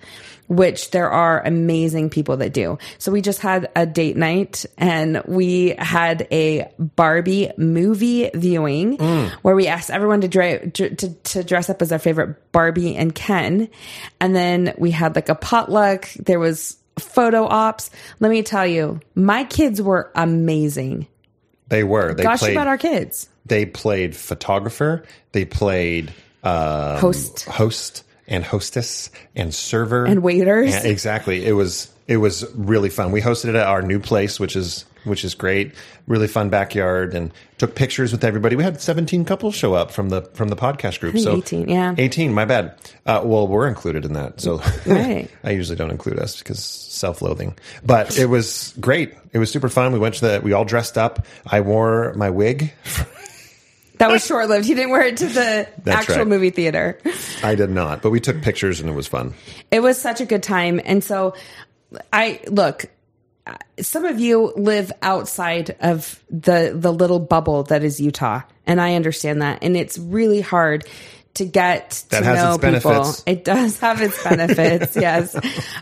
which 0.46 0.92
there 0.92 1.10
are 1.10 1.42
amazing 1.44 2.08
people 2.08 2.38
that 2.38 2.54
do. 2.54 2.78
So 2.96 3.12
we 3.12 3.20
just 3.20 3.40
had 3.40 3.68
a 3.76 3.84
date 3.84 4.16
night 4.16 4.64
and 4.78 5.22
we 5.26 5.74
had 5.78 6.26
a 6.32 6.72
Barbie 6.78 7.50
movie 7.58 8.30
viewing 8.32 8.96
where 9.42 9.54
we 9.54 9.66
asked 9.66 9.90
everyone 9.90 10.22
to, 10.22 10.28
dra- 10.28 10.70
to, 10.70 10.94
to 10.94 11.44
dress 11.44 11.68
up 11.68 11.82
as 11.82 11.90
their 11.90 11.98
favorite 11.98 12.50
Barbie 12.52 12.96
and 12.96 13.14
Ken. 13.14 13.68
And 14.20 14.34
then 14.34 14.72
we 14.78 14.90
had 14.90 15.14
like 15.16 15.28
a 15.28 15.34
potluck. 15.34 16.08
There 16.14 16.38
was 16.40 16.78
photo 16.98 17.44
ops. 17.44 17.90
Let 18.20 18.30
me 18.30 18.42
tell 18.42 18.66
you, 18.66 19.00
my 19.14 19.44
kids 19.44 19.82
were 19.82 20.10
amazing. 20.14 21.06
They 21.68 21.84
were. 21.84 22.14
They 22.14 22.22
Gosh 22.22 22.38
played. 22.38 22.52
about 22.52 22.66
our 22.68 22.78
kids. 22.78 23.28
they 23.44 23.66
played 23.66 24.16
photographer. 24.16 25.04
They 25.32 25.44
played 25.44 26.12
um, 26.42 26.96
Host. 26.98 27.44
host, 27.44 28.04
and 28.28 28.44
hostess, 28.44 29.10
and 29.34 29.52
server, 29.54 30.04
And 30.04 30.22
waiters. 30.22 30.74
And- 30.74 30.86
exactly. 30.86 31.44
It 31.46 31.52
was 31.52 31.88
it 32.06 32.18
was 32.18 32.44
really 32.54 32.88
fun. 32.90 33.10
We 33.12 33.20
hosted 33.20 33.50
it 33.50 33.54
at 33.56 33.66
our 33.66 33.82
new 33.82 33.98
place, 33.98 34.38
which 34.38 34.54
is 34.56 34.84
which 35.04 35.24
is 35.24 35.34
great. 35.34 35.72
Really 36.06 36.26
fun 36.28 36.48
backyard, 36.50 37.14
and 37.14 37.32
took 37.58 37.74
pictures 37.74 38.12
with 38.12 38.24
everybody. 38.24 38.56
We 38.56 38.62
had 38.64 38.80
seventeen 38.80 39.24
couples 39.24 39.54
show 39.54 39.74
up 39.74 39.90
from 39.90 40.08
the 40.10 40.22
from 40.34 40.48
the 40.48 40.56
podcast 40.56 41.00
group. 41.00 41.18
so 41.18 41.36
18, 41.36 41.68
yeah. 41.68 41.94
eighteen. 41.98 42.32
My 42.32 42.44
bad. 42.46 42.74
Uh, 43.06 43.22
well, 43.24 43.46
we're 43.48 43.68
included 43.68 44.04
in 44.04 44.12
that. 44.14 44.40
So 44.40 44.60
Right. 44.86 45.28
I 45.44 45.50
usually 45.50 45.76
don't 45.76 45.90
include 45.90 46.18
us 46.18 46.38
because 46.38 46.62
self-loathing. 46.64 47.56
But 47.84 48.18
it 48.18 48.26
was 48.26 48.74
great. 48.80 49.14
It 49.32 49.38
was 49.38 49.50
super 49.50 49.68
fun. 49.68 49.92
We 49.92 49.98
went 49.98 50.14
to 50.16 50.20
the. 50.26 50.40
We 50.42 50.52
all 50.54 50.64
dressed 50.64 50.96
up. 50.98 51.26
I 51.46 51.60
wore 51.60 52.12
my 52.14 52.30
wig. 52.30 52.72
That 53.98 54.10
was 54.10 54.24
short 54.26 54.48
lived. 54.48 54.66
He 54.66 54.74
didn't 54.74 54.90
wear 54.90 55.02
it 55.02 55.16
to 55.18 55.26
the 55.26 55.68
That's 55.84 56.00
actual 56.00 56.16
right. 56.18 56.26
movie 56.26 56.50
theater. 56.50 56.98
I 57.42 57.54
did 57.54 57.70
not, 57.70 58.02
but 58.02 58.10
we 58.10 58.20
took 58.20 58.40
pictures 58.42 58.80
and 58.80 58.88
it 58.88 58.94
was 58.94 59.06
fun. 59.06 59.34
It 59.70 59.80
was 59.80 60.00
such 60.00 60.20
a 60.20 60.24
good 60.26 60.42
time. 60.42 60.80
And 60.84 61.02
so 61.04 61.34
I 62.12 62.40
look, 62.48 62.86
some 63.80 64.04
of 64.04 64.20
you 64.20 64.52
live 64.56 64.92
outside 65.02 65.76
of 65.80 66.22
the 66.30 66.72
the 66.74 66.92
little 66.92 67.18
bubble 67.20 67.62
that 67.64 67.82
is 67.82 68.00
Utah, 68.00 68.42
and 68.66 68.80
I 68.80 68.94
understand 68.94 69.42
that, 69.42 69.60
and 69.62 69.76
it's 69.76 69.98
really 69.98 70.40
hard 70.42 70.84
to 71.34 71.44
get 71.44 72.04
That 72.10 72.20
to 72.20 72.24
has 72.24 72.36
know 72.36 72.54
its 72.54 72.64
people. 72.64 72.90
benefits. 72.90 73.22
It 73.26 73.44
does 73.44 73.78
have 73.78 74.02
its 74.02 74.22
benefits, 74.22 74.96
yes, 75.00 75.34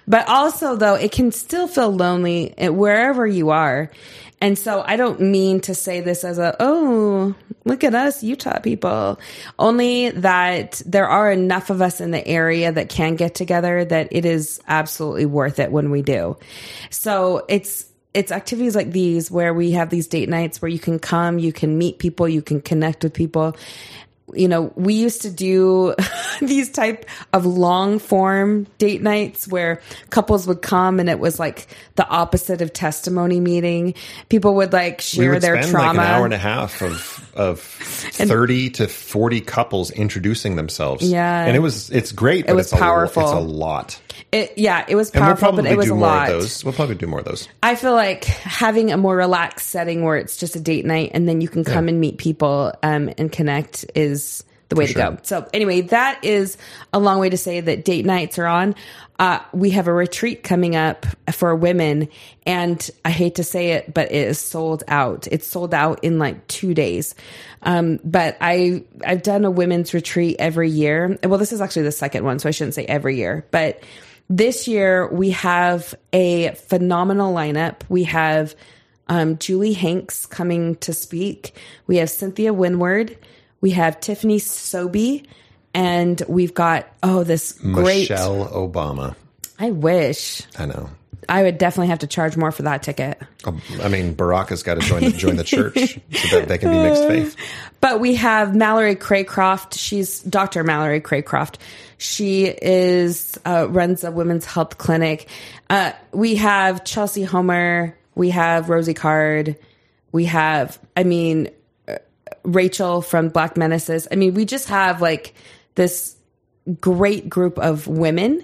but 0.07 0.29
also 0.29 0.77
though 0.77 0.95
it 0.95 1.11
can 1.13 1.33
still 1.33 1.67
feel 1.67 1.91
lonely 1.91 2.55
wherever 2.59 3.27
you 3.27 3.51
are. 3.51 3.91
And 4.41 4.59
so 4.59 4.83
I 4.87 4.97
don't 4.97 5.21
mean 5.21 5.61
to 5.61 5.75
say 5.75 6.01
this 6.01 6.23
as 6.23 6.39
a, 6.39 6.55
oh, 6.61 7.35
look 7.65 7.83
at 7.83 7.95
us, 7.95 8.23
Utah 8.23 8.59
people. 8.61 9.19
Only 9.59 10.11
that 10.11 10.83
there 10.85 11.09
are 11.09 11.33
enough 11.33 11.71
of 11.71 11.81
us 11.81 12.01
in 12.01 12.11
the 12.11 12.27
area 12.27 12.71
that 12.71 12.91
can 12.91 13.17
get 13.17 13.35
together 13.35 13.85
that 13.85 14.09
it 14.11 14.27
is 14.27 14.61
absolutely 14.69 15.27
worth 15.27 15.59
it 15.59 15.73
when 15.73 15.91
we 15.91 16.03
do. 16.03 16.37
So 16.91 17.45
it's, 17.49 17.87
it's 18.13 18.31
activities 18.31 18.77
like 18.77 18.93
these 18.93 19.31
where 19.31 19.55
we 19.55 19.73
have 19.73 19.89
these 19.89 20.07
date 20.07 20.29
nights 20.29 20.61
where 20.61 20.71
you 20.71 20.79
can 20.79 20.99
come, 20.99 21.39
you 21.39 21.53
can 21.53 21.79
meet 21.79 21.99
people, 21.99 22.29
you 22.29 22.43
can 22.43 22.61
connect 22.61 23.05
with 23.05 23.15
people 23.15 23.57
you 24.39 24.49
know, 24.49 24.73
we 24.77 24.95
used 24.95 25.23
to 25.23 25.31
do 25.31 25.95
these 26.41 26.71
type 26.71 27.07
of 27.33 27.47
long 27.47 27.99
form 27.99 28.67
date 28.79 29.03
nights 29.03 29.49
where 29.49 29.81
couples 30.11 30.47
would 30.47 30.63
come 30.63 31.01
and 31.01 31.09
it 31.09 31.19
was 31.19 31.39
like 31.39 31.67
the 31.97 32.07
opposite 32.09 32.61
of 32.61 32.73
testimony 32.73 33.41
meeting. 33.41 33.95
People 34.29 34.55
would 34.57 34.73
like 34.73 34.99
we 34.99 35.03
share 35.03 35.33
would 35.33 35.43
their 35.43 35.63
spend 35.63 35.73
trauma. 35.73 35.99
like 35.99 36.09
an 36.09 36.15
hour 36.15 36.25
and 36.25 36.35
a 36.35 36.39
half 36.39 36.83
of 36.83 37.26
of 37.37 37.61
thirty 37.61 38.71
to 38.71 38.89
forty 38.89 39.41
couples 39.41 39.91
introducing 39.91 40.57
themselves. 40.57 41.09
Yeah. 41.09 41.45
and 41.45 41.57
it 41.57 41.61
was 41.61 41.91
it's 41.91 42.13
great. 42.13 42.47
But 42.47 42.57
was 42.57 42.67
it's 42.67 42.73
a, 42.73 42.79
powerful. 42.79 43.23
It's 43.23 43.33
a 43.33 43.39
lot. 43.41 44.01
it, 44.33 44.55
yeah, 44.57 44.85
it 44.89 44.97
was 44.97 45.13
we'll 45.13 45.23
powerful, 45.23 45.49
probably 45.49 45.63
but 45.65 45.73
it 45.73 45.77
was 45.77 45.87
do 45.87 45.93
a 45.93 45.97
more 45.97 46.09
lot. 46.09 46.31
of 46.31 46.41
those. 46.41 46.65
We'll 46.65 46.75
probably 46.75 46.97
do 46.97 47.07
more 47.07 47.21
of 47.21 47.25
those. 47.25 47.49
I 47.63 47.75
feel 47.75 47.93
like 47.93 48.25
having 48.25 48.93
a 48.93 48.97
more 48.97 49.17
relaxed 49.17 49.69
setting 49.69 50.03
where 50.03 50.17
it's 50.17 50.37
just 50.37 50.57
a 50.57 50.61
date 50.61 50.85
night 50.85 51.13
and 51.15 51.29
then 51.29 51.41
you 51.41 51.49
can 51.49 51.65
come 51.65 51.89
and 51.89 52.01
meet 52.01 52.19
people 52.19 52.73
um, 52.83 53.13
and 53.19 53.31
connect 53.31 53.85
is 53.95 54.45
the 54.69 54.77
way 54.77 54.87
to 54.87 54.93
sure. 54.93 55.11
go. 55.11 55.19
So 55.23 55.49
anyway, 55.53 55.83
that 55.83 56.25
is 56.25 56.57
a 56.93 56.99
long 56.99 57.21
way 57.21 57.31
to 57.31 57.37
say 57.37 57.61
that 57.61 57.85
date 57.85 58.05
nights 58.05 58.39
are 58.39 58.47
on. 58.47 58.75
Uh, 59.19 59.39
we 59.53 59.71
have 59.71 59.87
a 59.87 59.93
retreat 59.93 60.43
coming 60.43 60.77
up 60.77 61.07
for 61.33 61.55
women, 61.55 62.09
and 62.45 62.91
I 63.05 63.11
hate 63.11 63.37
to 63.37 63.45
say 63.45 63.73
it, 63.73 63.95
but 63.95 64.13
it 64.13 64.29
is 64.29 64.39
sold 64.39 64.83
out. 64.89 65.27
It's 65.31 65.47
sold 65.47 65.73
out 65.73 66.05
in 66.05 66.19
like 66.19 66.47
two 66.49 66.75
days. 66.75 67.15
Um, 67.63 67.99
but 68.05 68.37
I 68.41 68.85
I've 69.05 69.23
done 69.23 69.45
a 69.45 69.51
women's 69.51 69.95
retreat 69.95 70.37
every 70.39 70.69
year. 70.69 71.19
Well, 71.25 71.39
this 71.39 71.53
is 71.53 71.61
actually 71.61 71.83
the 71.83 71.93
second 71.93 72.25
one, 72.25 72.39
so 72.39 72.49
I 72.49 72.53
shouldn't 72.53 72.75
say 72.75 72.85
every 72.85 73.17
year, 73.17 73.47
but 73.51 73.83
this 74.29 74.67
year 74.67 75.07
we 75.09 75.31
have 75.31 75.95
a 76.13 76.51
phenomenal 76.55 77.33
lineup. 77.33 77.83
We 77.89 78.05
have 78.05 78.55
um, 79.09 79.39
Julie 79.39 79.73
Hanks 79.73 80.27
coming 80.27 80.77
to 80.77 80.93
speak. 80.93 81.55
We 81.87 81.99
have 81.99 82.11
Cynthia 82.11 82.53
Winward. 82.53 83.17
We 83.61 83.71
have 83.73 84.01
Tiffany 84.01 84.39
Sobey. 84.39 85.27
And 85.75 86.23
we've 86.27 86.55
got, 86.55 86.89
oh, 87.03 87.23
this 87.23 87.53
great. 87.53 88.09
Michelle 88.09 88.49
Obama. 88.49 89.15
I 89.59 89.71
wish. 89.71 90.43
I 90.59 90.67
know. 90.67 90.89
I 91.29 91.43
would 91.43 91.59
definitely 91.59 91.89
have 91.89 92.01
to 92.01 92.07
charge 92.07 92.37
more 92.37 92.53
for 92.53 92.63
that 92.63 92.83
ticket. 92.83 93.21
Um, 93.45 93.61
I 93.83 93.89
mean, 93.89 94.15
Barack's 94.15 94.63
got 94.63 94.75
to 94.75 94.81
join 94.81 95.03
the, 95.03 95.11
join 95.11 95.37
the 95.37 95.45
church 95.45 95.99
so 96.13 96.39
that 96.39 96.49
they 96.49 96.59
can 96.59 96.71
be 96.71 96.79
mixed 96.79 97.03
faith. 97.09 97.37
But 97.81 98.01
we 98.01 98.15
have 98.15 98.55
Mallory 98.55 98.97
Craycroft. 98.97 99.77
She's 99.77 100.21
Dr. 100.23 100.63
Mallory 100.63 101.01
Craycroft. 101.01 101.57
She 101.99 102.45
is 102.47 103.39
uh, 103.45 103.67
runs 103.69 104.05
a 104.05 104.13
women's 104.13 104.45
health 104.45 104.79
clinic. 104.79 105.29
Uh, 105.69 105.93
we 106.13 106.37
have 106.37 106.85
Chelsea 106.85 107.25
Homer. 107.25 107.97
We 108.15 108.31
have 108.31 108.69
Rosie 108.69 108.95
Card. 108.95 109.57
We 110.13 110.27
have, 110.27 110.79
I 110.97 111.03
mean, 111.03 111.51
Rachel 112.43 113.03
from 113.03 113.29
Black 113.29 113.57
Menaces. 113.57 114.09
I 114.11 114.17
mean, 114.17 114.35
we 114.35 114.45
just 114.45 114.69
have 114.69 115.01
like 115.01 115.35
this 115.75 116.17
great 116.81 117.29
group 117.29 117.59
of 117.59 117.87
women 117.87 118.43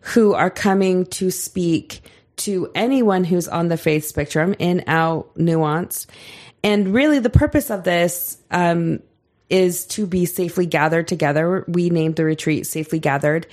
who 0.00 0.34
are 0.34 0.50
coming 0.50 1.06
to 1.06 1.30
speak 1.30 2.02
to 2.36 2.70
anyone 2.74 3.24
who's 3.24 3.48
on 3.48 3.68
the 3.68 3.76
faith 3.76 4.04
spectrum 4.04 4.54
in 4.58 4.84
out 4.86 5.36
nuance. 5.36 6.06
And 6.62 6.92
really, 6.92 7.18
the 7.18 7.30
purpose 7.30 7.70
of 7.70 7.84
this 7.84 8.38
um, 8.50 9.00
is 9.48 9.86
to 9.86 10.06
be 10.06 10.26
safely 10.26 10.66
gathered 10.66 11.08
together. 11.08 11.64
We 11.68 11.90
named 11.90 12.16
the 12.16 12.24
retreat 12.24 12.66
Safely 12.66 12.98
Gathered. 12.98 13.46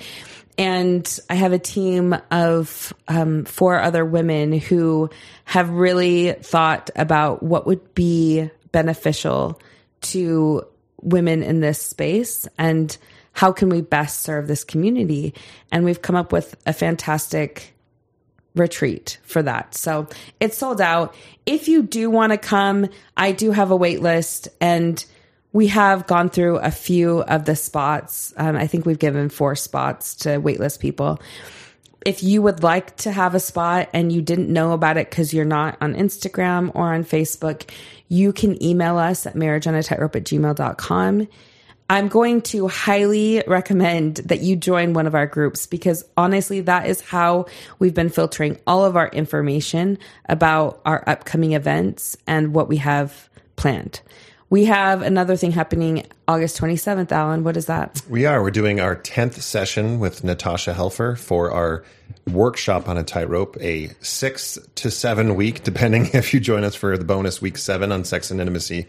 And 0.58 1.20
I 1.30 1.36
have 1.36 1.54
a 1.54 1.60
team 1.60 2.16
of 2.30 2.94
um, 3.08 3.46
four 3.46 3.80
other 3.80 4.04
women 4.04 4.54
who 4.54 5.10
have 5.46 5.70
really 5.70 6.34
thought 6.34 6.90
about 6.96 7.42
what 7.42 7.66
would 7.66 7.94
be 7.96 8.50
beneficial 8.72 9.60
to 10.02 10.66
women 11.02 11.44
in 11.44 11.60
this 11.60 11.82
space 11.82 12.48
and 12.58 12.98
how 13.34 13.52
can 13.52 13.70
we 13.70 13.82
best 13.82 14.22
serve 14.22 14.48
this 14.48 14.64
community. 14.64 15.34
And 15.72 15.86
we've 15.86 16.02
come 16.02 16.16
up 16.16 16.32
with 16.32 16.56
a 16.66 16.74
fantastic 16.74 17.74
retreat 18.56 19.18
for 19.24 19.42
that. 19.44 19.74
So 19.76 20.08
it's 20.40 20.58
sold 20.58 20.82
out. 20.82 21.16
If 21.46 21.68
you 21.68 21.84
do 21.84 22.10
want 22.10 22.34
to 22.34 22.38
come, 22.38 22.90
I 23.16 23.32
do 23.32 23.52
have 23.52 23.72
a 23.72 23.76
wait 23.76 24.02
list 24.02 24.50
and 24.60 25.04
we 25.54 25.68
have 25.68 26.08
gone 26.08 26.30
through 26.30 26.58
a 26.58 26.72
few 26.72 27.22
of 27.24 27.46
the 27.46 27.56
spots. 27.56 28.34
Um, 28.38 28.56
I 28.56 28.68
think 28.68 28.86
we've 28.86 29.00
given 29.00 29.30
four 29.30 29.56
spots 29.56 30.16
to 30.16 30.42
waitlist 30.42 30.80
people. 30.80 31.22
If 32.06 32.24
you 32.24 32.42
would 32.42 32.64
like 32.64 32.98
to 32.98 33.12
have 33.12 33.36
a 33.36 33.40
spot 33.40 33.90
and 33.94 34.12
you 34.12 34.22
didn't 34.22 34.50
know 34.50 34.72
about 34.72 34.98
it 34.98 35.10
because 35.10 35.34
you're 35.34 35.46
not 35.46 35.78
on 35.82 35.94
Instagram 35.94 36.72
or 36.74 36.94
on 36.94 37.04
Facebook, 37.04 37.70
you 38.08 38.34
can 38.34 38.62
email 38.62 38.98
us 38.98 39.26
at 39.26 39.36
marriageonatightrope 39.36 40.16
at 40.16 40.24
gmail.com. 40.24 41.28
I'm 41.92 42.08
going 42.08 42.42
to 42.44 42.70
highly 42.70 43.44
recommend 43.46 44.16
that 44.18 44.40
you 44.40 44.56
join 44.56 44.94
one 44.94 45.08
of 45.08 45.14
our 45.14 45.28
groups 45.28 45.68
because 45.68 46.06
honestly, 46.16 46.62
that 46.62 46.88
is 46.88 47.02
how 47.02 47.48
we've 47.80 47.94
been 47.94 48.10
filtering 48.10 48.58
all 48.66 48.86
of 48.86 48.96
our 48.96 49.10
information 49.10 49.98
about 50.30 50.82
our 50.86 51.04
upcoming 51.06 51.52
events 51.52 52.16
and 52.26 52.54
what 52.56 52.70
we 52.70 52.78
have 52.78 53.30
planned. 53.58 54.00
We 54.52 54.66
have 54.66 55.02
another 55.02 55.38
thing 55.38 55.52
happening 55.52 56.06
August 56.28 56.60
27th, 56.60 57.10
Allan. 57.14 57.46
What 57.46 57.56
is 57.56 57.68
that? 57.68 58.02
We 58.10 58.26
are. 58.26 58.44
We're 58.44 58.52
doing 58.52 58.82
our 58.82 58.98
10th 58.98 59.42
session 59.42 59.98
with 59.98 60.26
Natasha 60.26 60.74
Helfer 60.74 61.18
for 61.18 61.52
our 61.52 61.86
workshop 62.30 62.90
on 62.90 62.98
a 62.98 63.04
tightrope, 63.04 63.56
a 63.62 63.92
six 64.02 64.60
to 64.76 64.92
seven 64.92 65.36
week, 65.36 65.64
depending 65.64 66.10
if 66.14 66.34
you 66.34 66.42
join 66.42 66.66
us 66.66 66.76
for 66.76 66.98
the 66.98 67.06
bonus 67.06 67.42
week 67.42 67.58
seven 67.58 67.94
on 67.94 68.04
sex 68.04 68.30
and 68.30 68.42
intimacy 68.42 68.88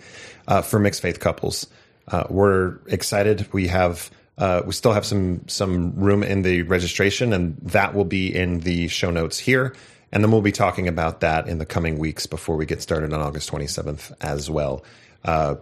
uh, 0.48 0.62
for 0.62 0.80
mixed 0.80 1.00
faith 1.00 1.20
couples. 1.20 1.68
Uh, 2.08 2.24
we're 2.28 2.78
excited. 2.88 3.46
We 3.52 3.68
have. 3.68 4.10
Uh, 4.38 4.62
we 4.66 4.72
still 4.72 4.92
have 4.92 5.06
some 5.06 5.46
some 5.46 5.94
room 5.94 6.24
in 6.24 6.42
the 6.42 6.62
registration, 6.62 7.32
and 7.32 7.56
that 7.58 7.94
will 7.94 8.04
be 8.04 8.34
in 8.34 8.60
the 8.60 8.88
show 8.88 9.12
notes 9.12 9.38
here. 9.38 9.76
And 10.10 10.24
then 10.24 10.32
we'll 10.32 10.42
be 10.42 10.50
talking 10.50 10.88
about 10.88 11.20
that 11.20 11.46
in 11.46 11.58
the 11.58 11.64
coming 11.64 11.98
weeks 11.98 12.26
before 12.26 12.56
we 12.56 12.66
get 12.66 12.82
started 12.82 13.12
on 13.12 13.22
August 13.22 13.50
27th 13.50 14.12
as 14.20 14.50
well. 14.50 14.84
Uh, 15.24 15.56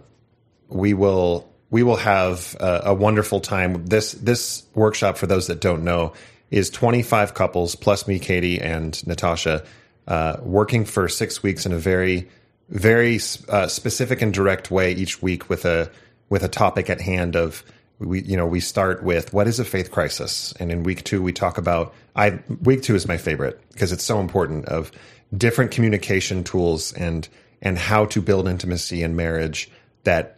we 0.69 0.93
will 0.93 1.49
we 1.69 1.83
will 1.83 1.97
have 1.97 2.55
a, 2.59 2.81
a 2.85 2.93
wonderful 2.93 3.39
time. 3.39 3.85
This 3.85 4.13
this 4.13 4.63
workshop, 4.73 5.17
for 5.17 5.27
those 5.27 5.47
that 5.47 5.61
don't 5.61 5.83
know, 5.83 6.13
is 6.49 6.69
25 6.69 7.33
couples 7.33 7.75
plus 7.75 8.07
me, 8.07 8.19
Kattie, 8.19 8.59
and 8.59 9.05
Natasha, 9.07 9.63
uh, 10.07 10.37
working 10.41 10.85
for 10.85 11.07
six 11.07 11.41
weeks 11.41 11.65
in 11.65 11.71
a 11.71 11.77
very 11.77 12.29
very 12.69 13.19
uh, 13.49 13.67
specific 13.67 14.21
and 14.21 14.33
direct 14.33 14.71
way 14.71 14.93
each 14.93 15.21
week 15.21 15.49
with 15.49 15.65
a 15.65 15.91
with 16.29 16.43
a 16.43 16.47
topic 16.47 16.89
at 16.89 17.01
hand 17.01 17.35
of 17.35 17.63
we 17.99 18.21
you 18.23 18.37
know 18.37 18.45
we 18.47 18.59
start 18.59 19.03
with 19.03 19.33
what 19.33 19.47
is 19.47 19.59
a 19.59 19.65
faith 19.65 19.91
crisis 19.91 20.53
and 20.59 20.71
in 20.71 20.83
week 20.83 21.03
2 21.03 21.21
we 21.21 21.33
talk 21.33 21.57
about 21.57 21.93
I 22.15 22.39
week 22.61 22.81
2 22.81 22.95
is 22.95 23.07
my 23.07 23.17
favorite 23.17 23.61
because 23.71 23.91
it's 23.91 24.03
so 24.03 24.19
important 24.19 24.65
of 24.65 24.91
different 25.37 25.71
communication 25.71 26.43
tools 26.43 26.93
and 26.93 27.27
and 27.61 27.77
how 27.77 28.05
to 28.05 28.21
build 28.21 28.47
intimacy 28.47 29.03
in 29.03 29.15
marriage 29.15 29.69
that 30.03 30.37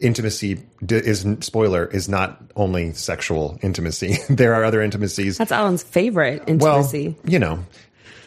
intimacy 0.00 0.60
is 0.90 1.26
spoiler 1.40 1.86
is 1.86 2.08
not 2.08 2.40
only 2.56 2.92
sexual 2.92 3.58
intimacy 3.62 4.16
there 4.28 4.54
are 4.54 4.64
other 4.64 4.82
intimacies 4.82 5.38
That's 5.38 5.52
Allan's 5.52 5.82
favorite 5.82 6.42
intimacy 6.46 7.08
well 7.08 7.30
you 7.30 7.38
know 7.38 7.64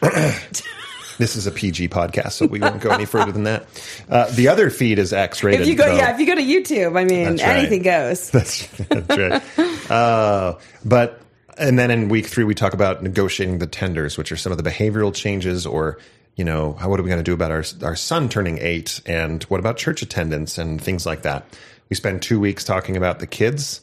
this 1.18 1.36
is 1.36 1.46
a 1.46 1.50
pg 1.50 1.88
podcast 1.88 2.32
so 2.32 2.46
we 2.46 2.60
won't 2.60 2.80
go 2.80 2.90
any 2.90 3.04
further 3.04 3.32
than 3.32 3.44
that 3.44 3.66
uh, 4.08 4.30
the 4.30 4.48
other 4.48 4.70
feed 4.70 4.98
is 4.98 5.12
x 5.12 5.42
rated 5.42 5.62
if 5.62 5.68
you 5.68 5.74
go, 5.74 5.94
yeah, 5.94 6.12
if 6.12 6.20
you 6.20 6.26
go 6.26 6.34
to 6.34 6.42
YouTube, 6.42 6.98
I 6.98 7.04
mean, 7.04 7.28
right. 7.28 7.40
anything 7.40 7.82
goes. 7.82 8.30
that's, 8.30 8.66
that's 8.88 9.18
right. 9.18 9.90
Uh, 9.90 10.58
but 10.84 11.20
and 11.58 11.78
then 11.78 11.90
in 11.90 12.08
week 12.08 12.26
three 12.26 12.44
we 12.44 12.54
talk 12.54 12.72
about 12.72 13.02
negotiating 13.02 13.58
the 13.58 13.66
tenders, 13.66 14.16
which 14.16 14.32
are 14.32 14.36
some 14.36 14.52
of 14.52 14.58
the 14.58 14.68
behavioral 14.68 15.14
changes, 15.14 15.66
or 15.66 15.98
you 16.38 16.44
know, 16.44 16.74
how, 16.80 16.88
what 16.88 17.00
are 17.00 17.02
we 17.02 17.10
going 17.10 17.24
to 17.24 17.30
do 17.30 17.34
about 17.34 17.50
our 17.50 17.64
our 17.82 17.96
son 17.96 18.28
turning 18.28 18.58
eight, 18.58 19.02
and 19.04 19.42
what 19.50 19.60
about 19.60 19.76
church 19.76 20.02
attendance 20.02 20.56
and 20.56 20.80
things 20.80 21.04
like 21.04 21.22
that. 21.22 21.44
We 21.90 21.96
spend 21.96 22.22
two 22.22 22.38
weeks 22.38 22.64
talking 22.64 22.96
about 22.96 23.18
the 23.18 23.26
kids, 23.26 23.80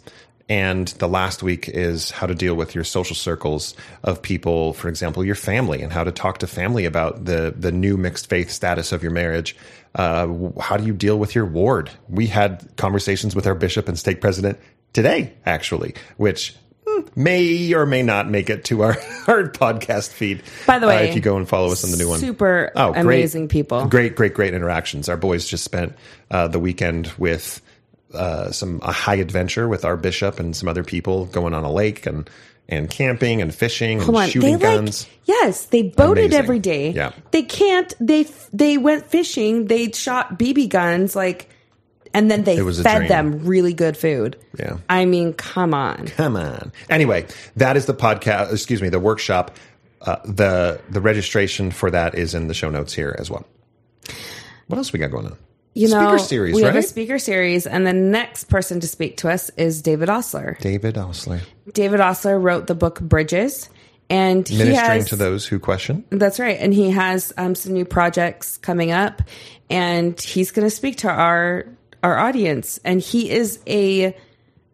And 0.47 0.87
the 0.99 1.07
last 1.07 1.41
week 1.41 1.67
is 1.67 2.11
how 2.11 2.27
to 2.27 2.35
deal 2.35 2.53
with 2.53 2.75
your 2.75 2.83
social 2.83 3.15
circles 3.15 3.73
of 4.03 4.21
people, 4.21 4.73
for 4.73 4.89
example, 4.89 5.25
your 5.25 5.35
family, 5.35 5.81
and 5.81 5.91
how 5.91 6.03
to 6.03 6.11
talk 6.11 6.37
to 6.39 6.47
family 6.47 6.85
about 6.85 7.25
the 7.25 7.53
the 7.57 7.71
new 7.71 7.97
mixed 7.97 8.29
faith 8.29 8.51
status 8.51 8.91
of 8.91 9.01
your 9.01 9.11
marriage. 9.11 9.55
Uh, 9.95 10.51
how 10.59 10.77
do 10.77 10.85
you 10.85 10.93
deal 10.93 11.17
with 11.17 11.33
your 11.33 11.45
ward? 11.45 11.89
We 12.09 12.27
had 12.27 12.67
conversations 12.75 13.35
with 13.35 13.47
our 13.47 13.55
bishop 13.55 13.87
and 13.87 13.97
stake 13.97 14.21
president 14.21 14.59
today, 14.93 15.33
actually, 15.47 15.95
which 16.17 16.55
may 17.15 17.73
or 17.73 17.85
may 17.85 18.01
not 18.03 18.29
make 18.29 18.49
it 18.49 18.65
to 18.65 18.83
our, 18.83 18.91
our 19.27 19.49
podcast 19.49 20.09
feed. 20.09 20.43
By 20.67 20.79
the 20.79 20.85
uh, 20.85 20.89
way, 20.89 21.09
if 21.09 21.15
you 21.15 21.21
go 21.21 21.37
and 21.37 21.47
follow 21.47 21.71
us 21.71 21.83
on 21.83 21.91
the 21.91 21.97
new 21.97 22.09
one, 22.09 22.19
super 22.19 22.71
Oh, 22.75 22.91
great. 22.93 23.01
amazing 23.01 23.47
people. 23.47 23.85
Great, 23.87 24.15
great, 24.15 24.33
great 24.33 24.53
interactions. 24.53 25.09
Our 25.09 25.17
boys 25.17 25.47
just 25.47 25.63
spent 25.63 25.95
uh, 26.31 26.47
the 26.47 26.59
weekend 26.59 27.07
with 27.17 27.61
uh, 28.13 28.51
some 28.51 28.79
a 28.83 28.91
high 28.91 29.15
adventure 29.15 29.67
with 29.67 29.83
our 29.85 29.97
bishop 29.97 30.39
and 30.39 30.55
some 30.55 30.69
other 30.69 30.83
people 30.83 31.25
going 31.25 31.53
on 31.53 31.63
a 31.63 31.71
lake 31.71 32.05
and 32.05 32.29
and 32.67 32.89
camping 32.89 33.41
and 33.43 33.53
fishing 33.53 34.01
and 34.01 34.15
on, 34.15 34.27
shooting 34.27 34.57
they 34.57 34.59
guns. 34.59 35.03
like 35.03 35.11
yes, 35.25 35.65
they 35.67 35.83
boated 35.83 36.25
Amazing. 36.25 36.39
every 36.43 36.59
day. 36.59 36.89
Yeah. 36.91 37.11
they 37.31 37.43
can't. 37.43 37.93
They 37.99 38.23
they 38.53 38.77
went 38.77 39.05
fishing. 39.07 39.65
They 39.67 39.91
shot 39.91 40.39
BB 40.39 40.69
guns 40.69 41.15
like, 41.15 41.47
and 42.15 42.31
then 42.31 42.43
they 42.43 42.57
fed 42.57 43.09
them 43.09 43.45
really 43.45 43.73
good 43.73 43.97
food. 43.97 44.37
Yeah. 44.57 44.77
I 44.89 45.03
mean, 45.05 45.33
come 45.33 45.73
on. 45.73 46.07
Come 46.07 46.37
on. 46.37 46.71
Anyway, 46.89 47.27
that 47.57 47.75
is 47.75 47.85
the 47.85 47.93
podcast. 47.93 48.53
Excuse 48.53 48.81
me, 48.81 48.89
the 48.89 48.99
workshop. 48.99 49.55
Uh, 50.01 50.17
the 50.23 50.81
the 50.89 51.01
registration 51.01 51.71
for 51.71 51.91
that 51.91 52.15
is 52.15 52.33
in 52.33 52.47
the 52.47 52.53
show 52.53 52.69
notes 52.69 52.93
here 52.93 53.15
as 53.19 53.29
well. 53.29 53.45
What 54.67 54.77
else 54.77 54.93
we 54.93 54.99
got 54.99 55.11
going 55.11 55.25
on? 55.25 55.37
You 55.73 55.89
know, 55.89 55.99
Speaker 56.07 56.19
series, 56.19 56.55
we 56.55 56.61
have 56.61 56.75
a 56.75 56.81
speaker 56.81 57.19
series, 57.19 57.67
and 57.67 57.85
the 57.85 57.91
next 57.91 58.45
person 58.45 58.79
to 58.79 58.87
speak 58.87 59.17
to 59.17 59.29
us 59.29 59.49
is 59.57 59.81
David 59.81 60.07
Ostler. 60.07 60.57
David 60.61 60.95
Ostler 60.95 61.41
David 61.73 61.99
Ostler 61.99 62.39
wrote 62.39 62.67
the 62.67 62.75
book 62.75 63.01
Bridges, 63.01 63.69
and 64.09 64.47
he 64.47 64.57
ministering 64.57 64.99
has 64.99 65.09
to 65.09 65.15
those 65.17 65.45
who 65.45 65.59
question. 65.59 66.05
That's 66.11 66.39
right. 66.39 66.57
And 66.59 66.73
he 66.73 66.91
has 66.91 67.33
um, 67.37 67.55
some 67.55 67.73
new 67.73 67.83
projects 67.83 68.57
coming 68.57 68.91
up 68.91 69.21
and 69.69 70.19
he's 70.19 70.51
going 70.51 70.65
to 70.65 70.75
speak 70.75 70.97
to 70.97 71.09
our 71.09 71.65
our 72.05 72.19
audience 72.19 72.79
and 72.85 73.01
he 73.01 73.31
is 73.31 73.59
a 73.65 74.15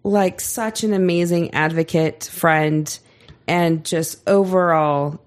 like 0.03 0.41
such 0.41 0.83
an 0.83 0.91
amazing 0.91 1.53
advocate, 1.53 2.25
friend 2.25 2.99
and 3.47 3.85
just 3.85 4.21
overall 4.27 5.17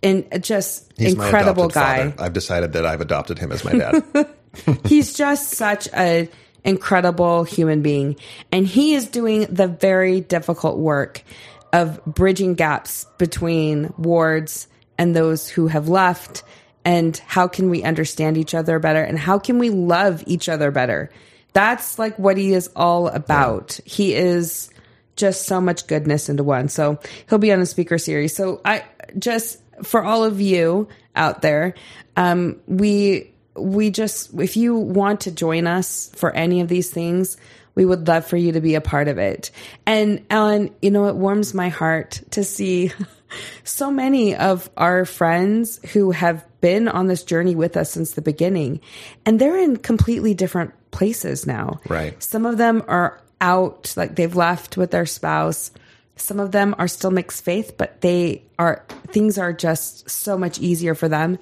and 0.00 0.44
just 0.44 0.92
He's 0.96 1.14
incredible 1.14 1.66
guy. 1.66 2.10
father. 2.10 2.22
I've 2.22 2.32
decided 2.32 2.74
that 2.74 2.86
I've 2.86 3.00
adopted 3.00 3.40
him 3.40 3.50
as 3.50 3.64
my 3.64 3.72
dad. 3.72 4.28
He's 4.86 5.14
just 5.14 5.50
such 5.50 5.88
a 5.92 6.28
incredible 6.62 7.42
human 7.42 7.82
being 7.82 8.14
and 8.52 8.64
he 8.64 8.94
is 8.94 9.06
doing 9.06 9.46
the 9.52 9.66
very 9.66 10.20
difficult 10.20 10.78
work 10.78 11.24
of 11.72 12.00
bridging 12.04 12.54
gaps 12.54 13.06
between 13.18 13.92
wards 13.98 14.68
and 14.98 15.16
those 15.16 15.48
who 15.48 15.66
have 15.66 15.88
left 15.88 16.44
and 16.84 17.16
how 17.26 17.48
can 17.48 17.70
we 17.70 17.82
understand 17.82 18.36
each 18.36 18.54
other 18.54 18.78
better 18.78 19.02
and 19.02 19.18
how 19.18 19.38
can 19.38 19.58
we 19.58 19.70
love 19.70 20.22
each 20.26 20.48
other 20.48 20.70
better? 20.70 21.10
That's 21.52 21.98
like 21.98 22.18
what 22.18 22.36
he 22.36 22.54
is 22.54 22.70
all 22.74 23.08
about. 23.08 23.78
He 23.84 24.14
is 24.14 24.70
just 25.16 25.46
so 25.46 25.60
much 25.60 25.86
goodness 25.86 26.28
into 26.28 26.42
one. 26.42 26.68
So 26.68 26.98
he'll 27.28 27.38
be 27.38 27.52
on 27.52 27.60
a 27.60 27.66
speaker 27.66 27.98
series. 27.98 28.34
So 28.34 28.60
i 28.64 28.84
just 29.18 29.60
for 29.82 30.02
all 30.02 30.24
of 30.24 30.40
you 30.40 30.88
out 31.14 31.42
there 31.42 31.74
um, 32.16 32.60
we 32.66 33.30
we 33.54 33.90
just 33.90 34.32
if 34.40 34.56
you 34.56 34.76
want 34.76 35.22
to 35.22 35.30
join 35.30 35.66
us 35.66 36.10
for 36.14 36.30
any 36.30 36.60
of 36.60 36.68
these 36.68 36.90
things 36.90 37.36
we 37.74 37.84
would 37.84 38.06
love 38.06 38.26
for 38.26 38.36
you 38.36 38.52
to 38.52 38.60
be 38.60 38.74
a 38.74 38.80
part 38.80 39.08
of 39.08 39.18
it. 39.18 39.50
And 39.86 40.24
ellen 40.30 40.74
you 40.80 40.90
know 40.90 41.06
it 41.06 41.16
warms 41.16 41.52
my 41.52 41.68
heart 41.68 42.22
to 42.30 42.44
see 42.44 42.92
so 43.64 43.90
many 43.90 44.34
of 44.36 44.68
our 44.76 45.04
friends 45.04 45.78
who 45.92 46.10
have 46.10 46.44
been 46.60 46.88
on 46.88 47.06
this 47.06 47.22
journey 47.24 47.54
with 47.54 47.76
us 47.76 47.90
since 47.90 48.12
the 48.12 48.22
beginning 48.22 48.80
and 49.26 49.38
they're 49.40 49.58
in 49.58 49.76
completely 49.76 50.34
different 50.34 50.72
places 50.90 51.46
now 51.46 51.80
Right. 51.88 52.20
some 52.22 52.46
of 52.46 52.56
them 52.58 52.82
are 52.88 53.20
out 53.40 53.92
like 53.96 54.14
they've 54.14 54.36
left 54.36 54.76
with 54.76 54.90
their 54.92 55.06
spouse 55.06 55.70
some 56.16 56.38
of 56.38 56.52
them 56.52 56.74
are 56.78 56.86
still 56.88 57.10
mixed 57.10 57.44
faith 57.44 57.74
but 57.76 58.00
they 58.00 58.42
are 58.58 58.84
things 59.08 59.38
are 59.38 59.52
just 59.52 60.08
so 60.08 60.38
much 60.38 60.58
easier 60.60 60.94
for 60.94 61.08
them 61.08 61.38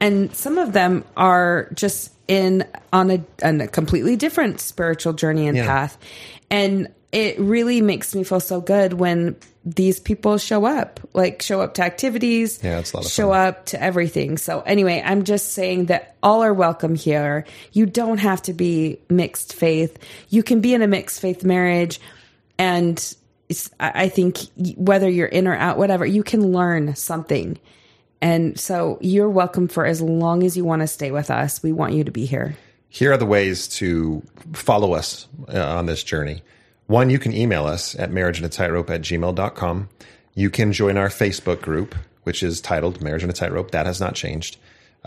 and 0.00 0.34
some 0.34 0.58
of 0.58 0.72
them 0.72 1.04
are 1.16 1.68
just 1.74 2.12
in 2.28 2.64
on 2.92 3.10
a, 3.10 3.24
on 3.42 3.60
a 3.60 3.68
completely 3.68 4.16
different 4.16 4.60
spiritual 4.60 5.12
journey 5.12 5.48
and 5.48 5.56
Yeah. 5.56 5.66
path 5.66 5.96
and 6.50 6.88
it 7.12 7.38
really 7.40 7.80
makes 7.80 8.14
me 8.14 8.22
feel 8.24 8.40
so 8.40 8.60
good 8.60 8.92
when 8.92 9.36
these 9.64 10.00
people 10.00 10.38
show 10.38 10.64
up 10.64 11.00
like 11.12 11.42
show 11.42 11.60
up 11.60 11.74
to 11.74 11.82
activities 11.82 12.58
Yeah, 12.62 12.78
it's 12.78 12.92
a 12.92 12.96
lot 12.96 13.04
of 13.04 13.10
show 13.12 13.28
fun. 13.30 13.48
up 13.48 13.66
to 13.66 13.82
everything 13.82 14.38
so 14.38 14.60
anyway 14.62 15.02
i'm 15.04 15.24
just 15.24 15.52
saying 15.52 15.86
that 15.86 16.16
all 16.22 16.42
are 16.42 16.54
welcome 16.54 16.94
here 16.94 17.44
you 17.72 17.84
don't 17.84 18.18
have 18.18 18.40
to 18.42 18.54
be 18.54 18.98
mixed 19.10 19.52
faith 19.54 19.98
you 20.30 20.42
can 20.42 20.60
be 20.62 20.72
in 20.72 20.80
a 20.82 20.86
mixed 20.86 21.20
faith 21.20 21.44
marriage 21.44 22.00
and 22.58 23.14
I 23.80 23.92
I 24.04 24.08
think 24.08 24.38
whether 24.76 25.10
you're 25.10 25.26
in 25.26 25.48
or 25.48 25.56
out, 25.56 25.76
whatever, 25.76 26.06
you 26.06 26.22
can 26.22 26.52
learn 26.52 26.94
something. 26.94 27.58
And 28.22 28.60
so 28.60 28.98
you're 29.00 29.28
welcome 29.28 29.66
for 29.66 29.84
as 29.84 30.00
long 30.00 30.44
as 30.44 30.56
you 30.56 30.64
want 30.64 30.82
to 30.82 30.86
stay 30.86 31.10
with 31.10 31.32
us. 31.32 31.60
We 31.60 31.72
want 31.72 31.94
you 31.94 32.04
to 32.04 32.12
be 32.12 32.26
here. 32.26 32.56
Here 32.92 33.12
are 33.12 33.16
the 33.16 33.24
ways 33.24 33.68
to 33.78 34.22
follow 34.52 34.92
us 34.92 35.28
uh, 35.48 35.76
on 35.76 35.86
this 35.86 36.02
journey. 36.02 36.42
One, 36.86 37.08
you 37.08 37.20
can 37.20 37.32
email 37.32 37.66
us 37.66 37.96
at 37.96 38.10
marriage 38.10 38.38
and 38.38 38.46
a 38.46 38.48
tightrope 38.48 38.90
at 38.90 39.02
gmail.com. 39.02 39.88
You 40.34 40.50
can 40.50 40.72
join 40.72 40.96
our 40.96 41.08
Facebook 41.08 41.62
group, 41.62 41.94
which 42.24 42.42
is 42.42 42.60
titled 42.60 43.00
Marriage 43.00 43.22
and 43.22 43.30
a 43.30 43.34
Tightrope. 43.34 43.70
That 43.70 43.86
has 43.86 44.00
not 44.00 44.16
changed. 44.16 44.56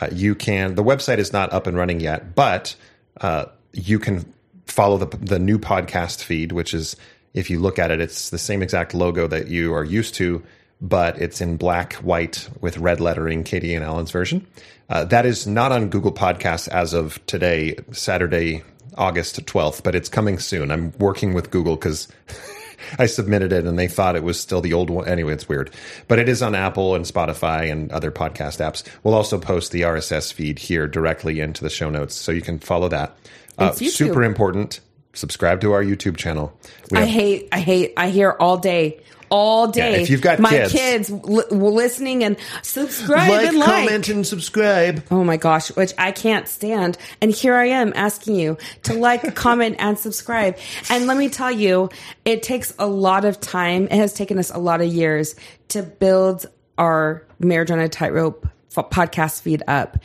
Uh, 0.02 0.08
you 0.14 0.34
can, 0.34 0.76
the 0.76 0.84
website 0.84 1.18
is 1.18 1.34
not 1.34 1.52
up 1.52 1.68
and 1.68 1.76
running 1.76 2.00
yet, 2.00 2.34
but 2.36 2.74
uh, 3.20 3.46
you 3.74 4.00
can 4.00 4.34
follow 4.66 4.98
the, 4.98 5.18
the 5.18 5.38
new 5.38 5.60
podcast 5.60 6.24
feed, 6.24 6.54
which 6.54 6.74
is, 6.74 6.96
if 7.34 7.50
you 7.50 7.60
look 7.60 7.80
at 7.80 7.92
it, 7.92 8.00
it's 8.00 8.30
the 8.30 8.38
same 8.38 8.64
exact 8.64 8.94
logo 8.94 9.28
that 9.28 9.50
you 9.50 9.74
are 9.74 9.84
used 9.84 10.16
to, 10.16 10.42
but 10.84 11.20
it's 11.20 11.40
in 11.40 11.56
black, 11.56 11.94
white 11.94 12.50
with 12.60 12.78
red 12.78 13.00
lettering, 13.00 13.46
Kattie 13.46 13.74
and 13.74 13.86
Allan's 13.86 14.12
version. 14.12 14.46
Uh, 14.90 15.06
that 15.06 15.26
is 15.26 15.48
not 15.48 15.72
on 15.72 15.90
Google 15.90 16.12
Podcasts 16.12 16.68
as 16.68 16.94
of 16.94 17.26
today, 17.26 17.78
Saturday, 17.94 18.64
August 18.98 19.44
12th, 19.46 19.82
but 19.82 19.96
it's 19.96 20.10
coming 20.10 20.38
soon. 20.38 20.70
I'm 20.70 20.92
working 21.00 21.34
with 21.34 21.52
Google 21.52 21.78
because 21.78 22.10
I 23.00 23.06
submitted 23.06 23.54
it 23.54 23.66
and 23.66 23.80
they 23.80 23.88
thought 23.88 24.18
it 24.18 24.24
was 24.24 24.38
still 24.38 24.60
the 24.60 24.74
old 24.74 24.90
one. 24.90 25.08
Anyway, 25.08 25.32
it's 25.32 25.48
weird. 25.48 25.72
But 26.10 26.20
it 26.20 26.28
is 26.28 26.42
on 26.42 26.54
Apple 26.54 26.96
and 26.96 27.06
Spotify 27.06 27.72
and 27.72 27.90
other 27.94 28.12
podcast 28.12 28.60
apps. 28.60 28.84
We'll 29.04 29.16
also 29.16 29.40
post 29.40 29.72
the 29.72 29.84
RSS 29.84 30.34
feed 30.34 30.60
here 30.60 30.86
directly 30.86 31.40
into 31.40 31.64
the 31.64 31.70
show 31.70 31.90
notes 31.90 32.14
so 32.14 32.34
you 32.34 32.42
can 32.42 32.60
follow 32.60 32.90
that. 32.90 33.18
Uh, 33.58 33.72
super 33.72 34.22
important. 34.22 34.82
Subscribe 35.14 35.62
to 35.62 35.72
our 35.72 35.84
YouTube 35.84 36.18
channel. 36.18 36.60
We 36.92 36.98
I 36.98 37.06
hate, 37.06 37.48
I 37.54 37.62
hate, 37.62 37.94
I 37.96 38.10
hear 38.10 38.36
all 38.38 38.58
day, 38.58 39.00
all 39.30 39.68
day. 39.68 40.02
if 40.02 40.10
you've 40.10 40.22
got 40.22 40.40
my 40.40 40.50
kids- 40.50 40.72
kids, 40.72 41.12
li- 41.12 41.44
listening 41.52 42.24
and 42.24 42.38
subscribe 42.62 43.30
and 43.32 43.58
like. 43.60 43.68
Comment 43.88 44.10
and 44.10 44.26
subscribe. 44.28 45.04
Oh 45.12 45.24
my 45.24 45.38
gosh, 45.38 45.70
which 45.76 45.94
I 45.98 46.12
can't 46.12 46.48
stand. 46.48 46.98
And 47.22 47.32
here 47.32 47.56
I 47.56 47.66
am 47.66 47.94
asking 47.96 48.36
you 48.36 48.58
to 48.84 48.94
like, 48.94 49.36
comment, 49.36 49.76
and 49.80 49.98
subscribe. 49.98 50.58
And 50.90 51.08
let 51.08 51.18
me 51.18 51.30
tell 51.30 51.52
you, 51.52 51.90
it 52.26 52.44
takes 52.44 52.74
a 52.80 52.88
lot 52.88 53.26
of 53.26 53.40
time. 53.40 53.86
It 53.86 53.94
has 53.94 54.14
taken 54.14 54.38
us 54.38 54.52
a 54.52 54.58
lot 54.60 54.82
of 54.82 54.88
years 54.88 55.36
to 55.70 55.84
build 55.84 56.46
our 56.78 57.26
Marriage 57.40 57.72
on 57.72 57.80
a 57.80 57.90
Tightrope 57.90 58.48
f- 58.76 58.90
podcast 58.90 59.42
feed 59.42 59.64
up. 59.68 59.98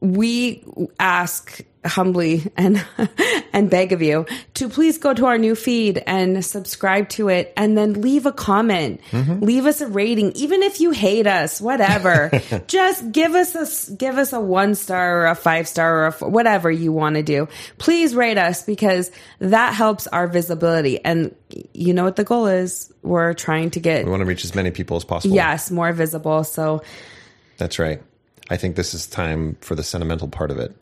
We 0.00 0.64
ask 0.98 1.60
humbly 1.84 2.50
and 2.56 2.84
and 3.52 3.68
beg 3.70 3.92
of 3.92 4.00
you 4.02 4.26
to 4.54 4.68
please 4.68 4.98
go 4.98 5.12
to 5.12 5.26
our 5.26 5.38
new 5.38 5.54
feed 5.54 6.02
and 6.06 6.44
subscribe 6.44 7.08
to 7.08 7.28
it 7.28 7.52
and 7.56 7.76
then 7.76 8.00
leave 8.00 8.24
a 8.26 8.32
comment. 8.32 9.00
Mm-hmm. 9.10 9.44
Leave 9.44 9.66
us 9.66 9.80
a 9.80 9.88
rating 9.88 10.32
even 10.32 10.62
if 10.62 10.80
you 10.80 10.92
hate 10.92 11.26
us 11.26 11.60
whatever. 11.60 12.30
Just 12.66 13.10
give 13.12 13.34
us 13.34 13.90
a 13.90 13.96
give 13.96 14.16
us 14.16 14.32
a 14.32 14.40
one 14.40 14.74
star 14.74 15.22
or 15.22 15.26
a 15.26 15.34
five 15.34 15.66
star 15.66 16.04
or 16.04 16.06
a 16.06 16.12
whatever 16.28 16.70
you 16.70 16.92
want 16.92 17.16
to 17.16 17.22
do. 17.22 17.48
Please 17.78 18.14
rate 18.14 18.38
us 18.38 18.62
because 18.62 19.10
that 19.40 19.74
helps 19.74 20.06
our 20.06 20.26
visibility. 20.28 21.04
And 21.04 21.34
you 21.74 21.94
know 21.94 22.04
what 22.04 22.16
the 22.16 22.24
goal 22.24 22.46
is? 22.46 22.92
We're 23.02 23.34
trying 23.34 23.70
to 23.70 23.80
get 23.80 24.04
We 24.04 24.10
want 24.10 24.20
to 24.20 24.26
reach 24.26 24.44
as 24.44 24.54
many 24.54 24.70
people 24.70 24.96
as 24.96 25.04
possible. 25.04 25.34
yes 25.34 25.70
more 25.70 25.92
visible. 25.92 26.44
So 26.44 26.82
That's 27.58 27.78
right. 27.78 28.00
I 28.50 28.56
think 28.56 28.76
this 28.76 28.94
is 28.94 29.06
time 29.06 29.56
for 29.60 29.74
the 29.74 29.82
sentimental 29.82 30.28
part 30.28 30.50
of 30.50 30.58
it. 30.58 30.76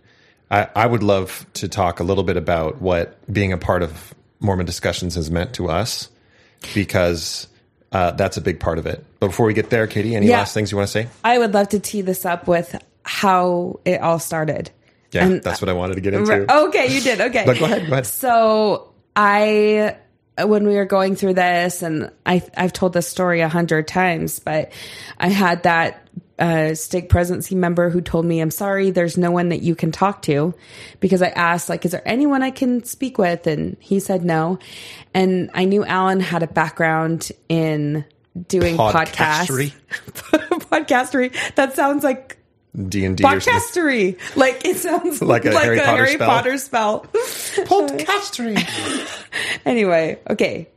I, 0.51 0.69
I 0.75 0.87
would 0.87 1.03
love 1.03 1.47
to 1.55 1.69
talk 1.69 2.01
a 2.01 2.05
little 2.05 2.25
bit 2.25 2.37
about 2.37 2.81
what 2.81 3.17
being 3.33 3.53
a 3.53 3.59
part 3.59 3.83
of 3.83 4.15
Mormon 4.41 4.67
discussions 4.67 5.15
has 5.15 5.31
meant 5.31 5.55
to 5.55 5.69
us, 5.69 6.09
because 6.75 7.47
uh, 7.93 8.13
that's 8.13 8.37
a 8.37 8.41
big 8.41 8.61
part 8.61 8.79
of 8.79 8.87
it. 8.87 9.05
But 9.21 9.29
before 9.29 9.47
we 9.47 9.55
get 9.55 9.71
there, 9.71 9.87
Kattie, 9.87 10.15
any 10.17 10.27
Yeah. 10.29 10.39
last 10.39 10.55
things 10.55 10.71
you 10.71 10.77
want 10.79 10.89
to 10.89 10.93
say? 10.93 11.09
I 11.25 11.39
would 11.39 11.55
love 11.55 11.69
to 11.71 11.81
tee 11.81 12.03
this 12.03 12.25
up 12.25 12.47
with 12.49 12.75
how 13.05 13.81
it 13.85 14.01
all 14.01 14.19
started. 14.19 14.71
Yeah, 15.13 15.27
And- 15.27 15.43
that's 15.43 15.61
what 15.61 15.69
I 15.69 15.73
wanted 15.73 15.95
to 15.95 16.01
get 16.01 16.15
into. 16.15 16.31
Right. 16.45 16.51
Okay, 16.69 16.95
you 16.95 17.01
did. 17.01 17.21
Okay. 17.21 17.43
But 17.45 17.59
go 17.59 17.65
ahead, 17.65 17.87
go 17.87 17.93
ahead. 17.93 18.07
So 18.07 18.93
I 19.17 19.97
when 20.45 20.67
we 20.67 20.75
were 20.77 20.87
going 20.87 21.17
through 21.17 21.35
this, 21.35 21.83
and 21.83 22.11
I, 22.25 22.43
I've 22.57 22.73
told 22.73 22.95
this 22.95 23.07
story 23.07 23.41
a 23.43 23.49
hundred 23.49 23.87
times, 23.87 24.39
but 24.39 24.73
I 25.19 25.29
had 25.29 25.65
that 25.65 26.09
uh, 26.41 26.75
stake 26.75 27.09
presidency 27.09 27.55
member 27.55 27.91
who 27.91 28.01
told 28.01 28.25
me, 28.25 28.41
I'm 28.41 28.51
sorry, 28.51 28.91
there's 28.91 29.19
no 29.19 29.31
one 29.31 29.51
that 29.51 29.63
you 29.63 29.75
can 29.75 29.93
talk 29.93 30.23
to 30.23 30.55
because 30.99 31.23
I 31.23 31.29
asked, 31.29 31.69
like, 31.69 31.85
is 31.85 31.93
there 31.93 32.03
anyone 32.07 32.43
I 32.43 32.51
can 32.51 32.83
speak 32.83 33.19
with? 33.19 33.47
And 33.47 33.77
he 33.79 34.01
said 34.01 34.25
no. 34.25 34.59
And 35.15 35.51
I 35.55 35.67
knew 35.67 35.85
Allan 35.85 36.21
had 36.21 36.43
a 36.43 36.47
background 36.47 37.31
in 37.49 38.05
doing 38.49 38.77
podcasts. 38.77 39.73
Podcastery. 40.71 41.55
That 41.57 41.75
sounds 41.75 42.05
like 42.05 42.39
D 42.89 43.05
and 43.05 43.17
D 43.17 43.25
podcastery. 43.25 44.17
Like 44.37 44.65
it 44.65 44.77
sounds 44.77 45.21
Like 45.23 45.45
a 45.45 45.51
like 45.51 45.65
Harry 45.65 46.17
Potter 46.17 46.57
spell. 46.57 47.01
Potter 47.01 47.27
spell. 47.27 47.67
podcastery. 47.67 48.57
anyway, 49.67 50.21
okay. 50.31 50.69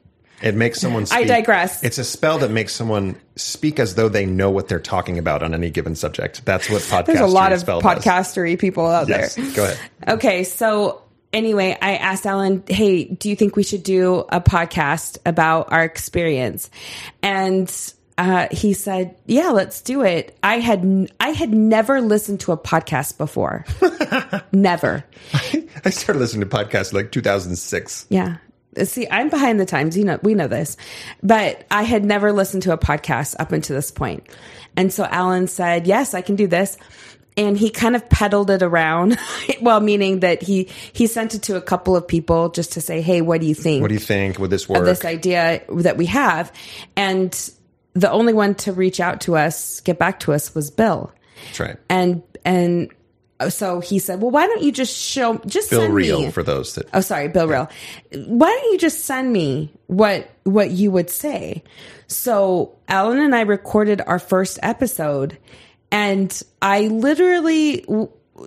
It 0.43 0.55
makes 0.55 0.79
someone. 0.81 1.05
Speak. 1.05 1.19
I 1.19 1.23
digress. 1.23 1.83
It's 1.83 1.97
a 1.97 2.03
spell 2.03 2.37
that 2.39 2.51
makes 2.51 2.73
someone 2.73 3.15
speak 3.37 3.79
as 3.79 3.95
though 3.95 4.09
they 4.09 4.25
know 4.25 4.51
what 4.51 4.67
they're 4.67 4.79
talking 4.79 5.17
about 5.17 5.41
on 5.41 5.53
any 5.53 5.69
given 5.69 5.95
subject. 5.95 6.45
That's 6.45 6.69
what 6.69 6.81
podcastery 6.81 7.05
There's 7.07 7.19
a 7.21 7.27
lot 7.27 7.53
of 7.53 7.61
spell 7.61 7.79
does. 7.81 8.03
podcastery 8.03 8.59
people 8.59 8.85
out 8.85 9.07
Yes, 9.07 9.35
there. 9.35 9.51
go 9.55 9.63
ahead. 9.63 9.79
Okay, 10.09 10.43
so 10.43 11.01
anyway, 11.31 11.77
I 11.81 11.95
asked 11.95 12.25
Allan, 12.25 12.61
"Hey, 12.67 13.05
do 13.05 13.29
you 13.29 13.35
think 13.37 13.55
we 13.55 13.63
should 13.63 13.83
do 13.83 14.25
a 14.29 14.41
podcast 14.41 15.17
about 15.25 15.71
our 15.71 15.83
experience?" 15.85 16.69
And 17.21 17.73
uh, 18.17 18.47
he 18.51 18.73
said, 18.73 19.15
"Yeah, 19.25 19.49
let's 19.49 19.81
do 19.81 20.03
it." 20.03 20.37
I 20.43 20.59
had 20.59 20.79
n- 20.81 21.07
I 21.21 21.29
had 21.29 21.51
never 21.53 22.01
listened 22.01 22.41
to 22.41 22.51
a 22.51 22.57
podcast 22.57 23.17
before, 23.17 23.65
never. 24.51 25.05
I 25.85 25.89
started 25.89 26.19
listening 26.19 26.47
to 26.47 26.55
podcasts 26.55 26.91
like 26.93 27.11
2006. 27.13 28.07
Yeah. 28.09 28.37
See, 28.83 29.07
I'm 29.09 29.29
behind 29.29 29.59
the 29.59 29.65
times. 29.65 29.97
You 29.97 30.05
know, 30.05 30.19
we 30.23 30.33
know 30.33 30.47
this, 30.47 30.77
but 31.21 31.65
I 31.69 31.83
had 31.83 32.03
never 32.03 32.31
listened 32.31 32.63
to 32.63 32.73
a 32.73 32.77
podcast 32.77 33.35
up 33.39 33.51
until 33.51 33.75
this 33.75 33.91
point. 33.91 34.27
And 34.75 34.91
so 34.91 35.05
Allan 35.05 35.47
said, 35.47 35.87
yes, 35.87 36.13
I 36.13 36.21
can 36.21 36.35
do 36.35 36.47
this. 36.47 36.77
And 37.35 37.57
he 37.57 37.71
kind 37.71 37.95
of 37.95 38.07
peddled 38.09 38.51
it 38.51 38.61
around. 38.61 39.17
well, 39.61 39.79
meaning 39.79 40.19
that 40.19 40.43
he, 40.43 40.69
he 40.93 41.07
sent 41.07 41.33
it 41.33 41.43
to 41.43 41.55
a 41.55 41.61
couple 41.61 41.95
of 41.95 42.07
people 42.07 42.49
just 42.49 42.73
to 42.73 42.81
say, 42.81 43.01
Hey, 43.01 43.21
what 43.21 43.41
do 43.41 43.47
you 43.47 43.55
think? 43.55 43.81
What 43.81 43.87
do 43.87 43.95
you 43.95 43.99
think? 43.99 44.37
Would 44.37 44.51
this 44.51 44.69
work? 44.69 44.79
of 44.79 44.85
this 44.85 45.03
idea 45.03 45.63
that 45.69 45.97
we 45.97 46.05
have? 46.07 46.51
And 46.95 47.51
the 47.93 48.11
only 48.11 48.33
one 48.33 48.53
to 48.55 48.71
reach 48.71 48.99
out 48.99 49.21
to 49.21 49.35
us, 49.35 49.79
get 49.81 49.97
back 49.97 50.19
to 50.21 50.33
us 50.33 50.53
was 50.53 50.69
Bill. 50.69 51.11
That's 51.45 51.59
right. 51.59 51.77
And, 51.89 52.21
and 52.45 52.91
Oh, 53.43 53.49
so 53.49 53.79
he 53.79 53.99
said, 53.99 54.21
well, 54.21 54.31
why 54.31 54.47
don't 54.47 54.61
you 54.61 54.71
just 54.71 54.95
show, 54.95 55.37
just 55.45 55.69
Bill 55.69 55.81
send 55.81 55.93
Reel 55.93 56.21
me 56.21 56.31
for 56.31 56.43
those 56.43 56.75
that 56.75 56.87
Oh, 56.93 57.01
sorry, 57.01 57.27
Bill 57.27 57.47
Reel. 57.47 57.69
Why 58.13 58.47
don't 58.49 58.71
you 58.71 58.77
just 58.77 59.05
send 59.05 59.31
me 59.31 59.73
what 59.87 60.29
what 60.43 60.71
you 60.71 60.91
would 60.91 61.09
say? 61.09 61.63
So 62.07 62.75
Allan 62.87 63.19
and 63.19 63.35
I 63.35 63.41
recorded 63.41 64.01
our 64.05 64.19
first 64.19 64.59
episode, 64.63 65.37
and 65.91 66.41
I 66.61 66.87
literally 66.87 67.85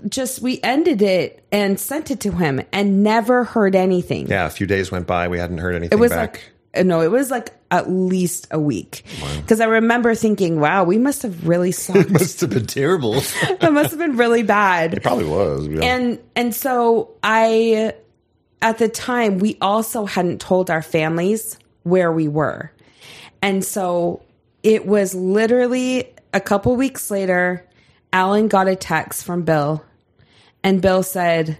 just 0.08 0.40
we 0.40 0.60
ended 0.62 1.02
it 1.02 1.44
and 1.52 1.78
sent 1.78 2.10
it 2.10 2.20
to 2.20 2.32
him, 2.32 2.60
and 2.72 3.02
never 3.02 3.44
heard 3.44 3.74
anything. 3.74 4.28
Yeah, 4.28 4.46
a 4.46 4.50
few 4.50 4.66
days 4.66 4.90
went 4.90 5.06
by. 5.06 5.28
We 5.28 5.38
hadn't 5.38 5.58
heard 5.58 5.74
anything 5.74 5.98
it 5.98 6.00
was 6.00 6.10
back. 6.10 6.34
like 6.34 6.52
Uh, 6.76 6.82
no, 6.82 7.00
it 7.00 7.10
was 7.10 7.30
like 7.30 7.52
at 7.70 7.90
least 7.90 8.46
a 8.50 8.60
week 8.60 9.02
because 9.36 9.60
I 9.60 9.66
remember 9.66 10.14
thinking, 10.14 10.60
"Wow, 10.60 10.84
we 10.84 10.98
must 10.98 11.22
have 11.22 11.46
really 11.46 11.72
sucked. 11.84 12.10
must 12.10 12.40
have 12.40 12.50
been 12.50 12.66
terrible. 12.66 13.14
it 13.42 13.72
must 13.72 13.90
have 13.90 13.98
been 13.98 14.16
really 14.16 14.42
bad." 14.42 14.94
It 14.94 15.02
probably 15.02 15.24
was. 15.26 15.66
yeah. 15.68 15.82
and 15.82 16.18
and 16.34 16.54
so 16.54 17.10
i 17.22 17.92
at 18.62 18.78
the 18.78 18.88
time 18.88 19.38
we 19.38 19.56
also 19.60 20.06
hadn't 20.06 20.40
told 20.40 20.70
our 20.70 20.82
families 20.82 21.58
where 21.82 22.10
we 22.10 22.26
were 22.28 22.70
and 23.42 23.64
so 23.64 24.22
it 24.62 24.86
was 24.86 25.14
literally 25.14 26.12
a 26.32 26.40
couple 26.40 26.74
weeks 26.74 27.10
later 27.10 27.64
alan 28.12 28.48
got 28.48 28.66
a 28.66 28.74
text 28.74 29.24
from 29.24 29.42
bill 29.42 29.84
and 30.64 30.80
bill 30.80 31.02
said 31.02 31.58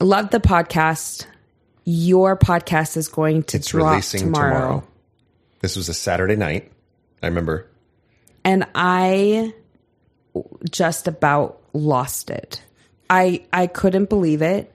love 0.00 0.30
the 0.30 0.40
podcast 0.40 1.26
your 1.84 2.36
podcast 2.36 2.96
is 2.96 3.08
going 3.08 3.42
to 3.44 3.58
it's 3.58 3.68
drop 3.68 3.90
releasing 3.90 4.20
tomorrow. 4.20 4.52
tomorrow. 4.52 4.88
This 5.60 5.76
was 5.76 5.88
a 5.88 5.94
Saturday 5.94 6.36
night. 6.36 6.70
I 7.22 7.26
remember. 7.28 7.68
and 8.44 8.66
I 8.74 9.54
just 10.70 11.06
about 11.06 11.60
lost 11.72 12.30
it. 12.30 12.62
I 13.08 13.44
I 13.52 13.66
couldn't 13.68 14.08
believe 14.08 14.42
it. 14.42 14.74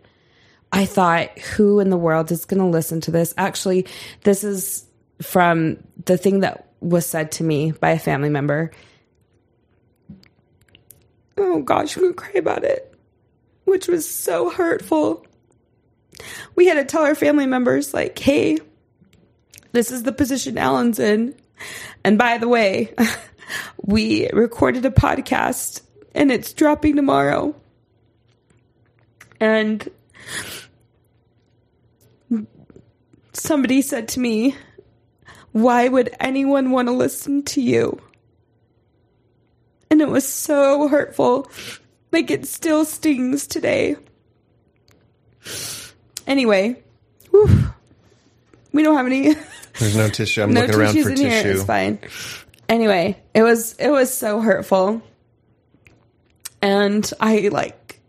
I 0.72 0.86
thought, 0.86 1.38
who 1.40 1.80
in 1.80 1.90
the 1.90 1.98
world 1.98 2.32
is 2.32 2.46
going 2.46 2.60
to 2.62 2.68
listen 2.68 3.02
to 3.02 3.12
this? 3.12 3.34
Actually, 3.38 3.88
this 4.24 4.44
is 4.44 4.86
from 5.22 5.78
the 6.06 6.18
thing 6.18 6.42
that 6.42 6.68
was 6.80 7.06
said 7.06 7.32
to 7.34 7.44
me 7.44 7.72
by 7.72 7.92
a 7.92 8.00
family 8.00 8.30
member. 8.30 8.72
Oh 11.38 11.62
gosh, 11.62 11.96
I'm 11.96 12.04
going 12.04 12.14
to 12.16 12.22
cry 12.22 12.34
about 12.36 12.64
it, 12.64 12.94
which 13.66 13.88
was 13.88 14.10
so 14.10 14.50
hurtful. 14.50 15.26
We 16.58 16.68
had 16.68 16.74
to 16.74 16.84
tell 16.84 17.04
our 17.04 17.16
family 17.16 17.46
members, 17.46 17.94
like, 17.94 18.20
hey, 18.20 18.58
this 19.72 19.92
is 19.92 20.04
the 20.04 20.12
position 20.12 20.58
Allan's 20.58 21.00
in. 21.00 21.36
And 22.04 22.18
by 22.18 22.40
the 22.40 22.48
way, 22.48 22.94
we 23.84 24.28
recorded 24.32 24.86
a 24.86 24.90
podcast 24.90 25.82
and 26.16 26.32
it's 26.32 26.54
dropping 26.54 26.96
tomorrow. 26.96 27.56
And 29.40 29.88
somebody 33.34 33.84
said 33.84 34.08
to 34.10 34.20
me, 34.20 34.56
Why 35.52 35.88
would 35.88 36.10
anyone 36.20 36.72
want 36.72 36.88
to 36.88 36.92
listen 36.92 37.44
to 37.44 37.62
you? 37.62 38.02
And 39.92 40.02
it 40.02 40.10
was 40.10 40.28
so 40.28 40.88
hurtful. 40.88 41.52
Like 42.12 42.32
it 42.32 42.48
still 42.48 42.84
stings 42.84 43.46
today. 43.46 43.96
Anyway, 46.28 46.76
whew, 47.32 47.70
we 48.74 48.84
don't 48.84 48.96
have 48.98 49.06
any. 49.06 49.34
There's 49.80 49.96
no 49.96 50.10
tissue. 50.10 50.44
I'm 50.44 50.54
no 50.54 50.62
looking 50.62 50.76
around 50.76 51.02
for 51.02 51.10
in 51.10 51.18
here. 51.18 51.30
tissue. 51.44 51.50
It's 51.52 51.64
fine. 51.64 52.00
Anyway, 52.68 53.18
it 53.34 53.44
was 53.44 53.74
it 53.74 53.90
was 53.90 54.14
so 54.14 54.42
hurtful, 54.42 55.02
and 56.62 57.10
I 57.20 57.48
like 57.48 58.02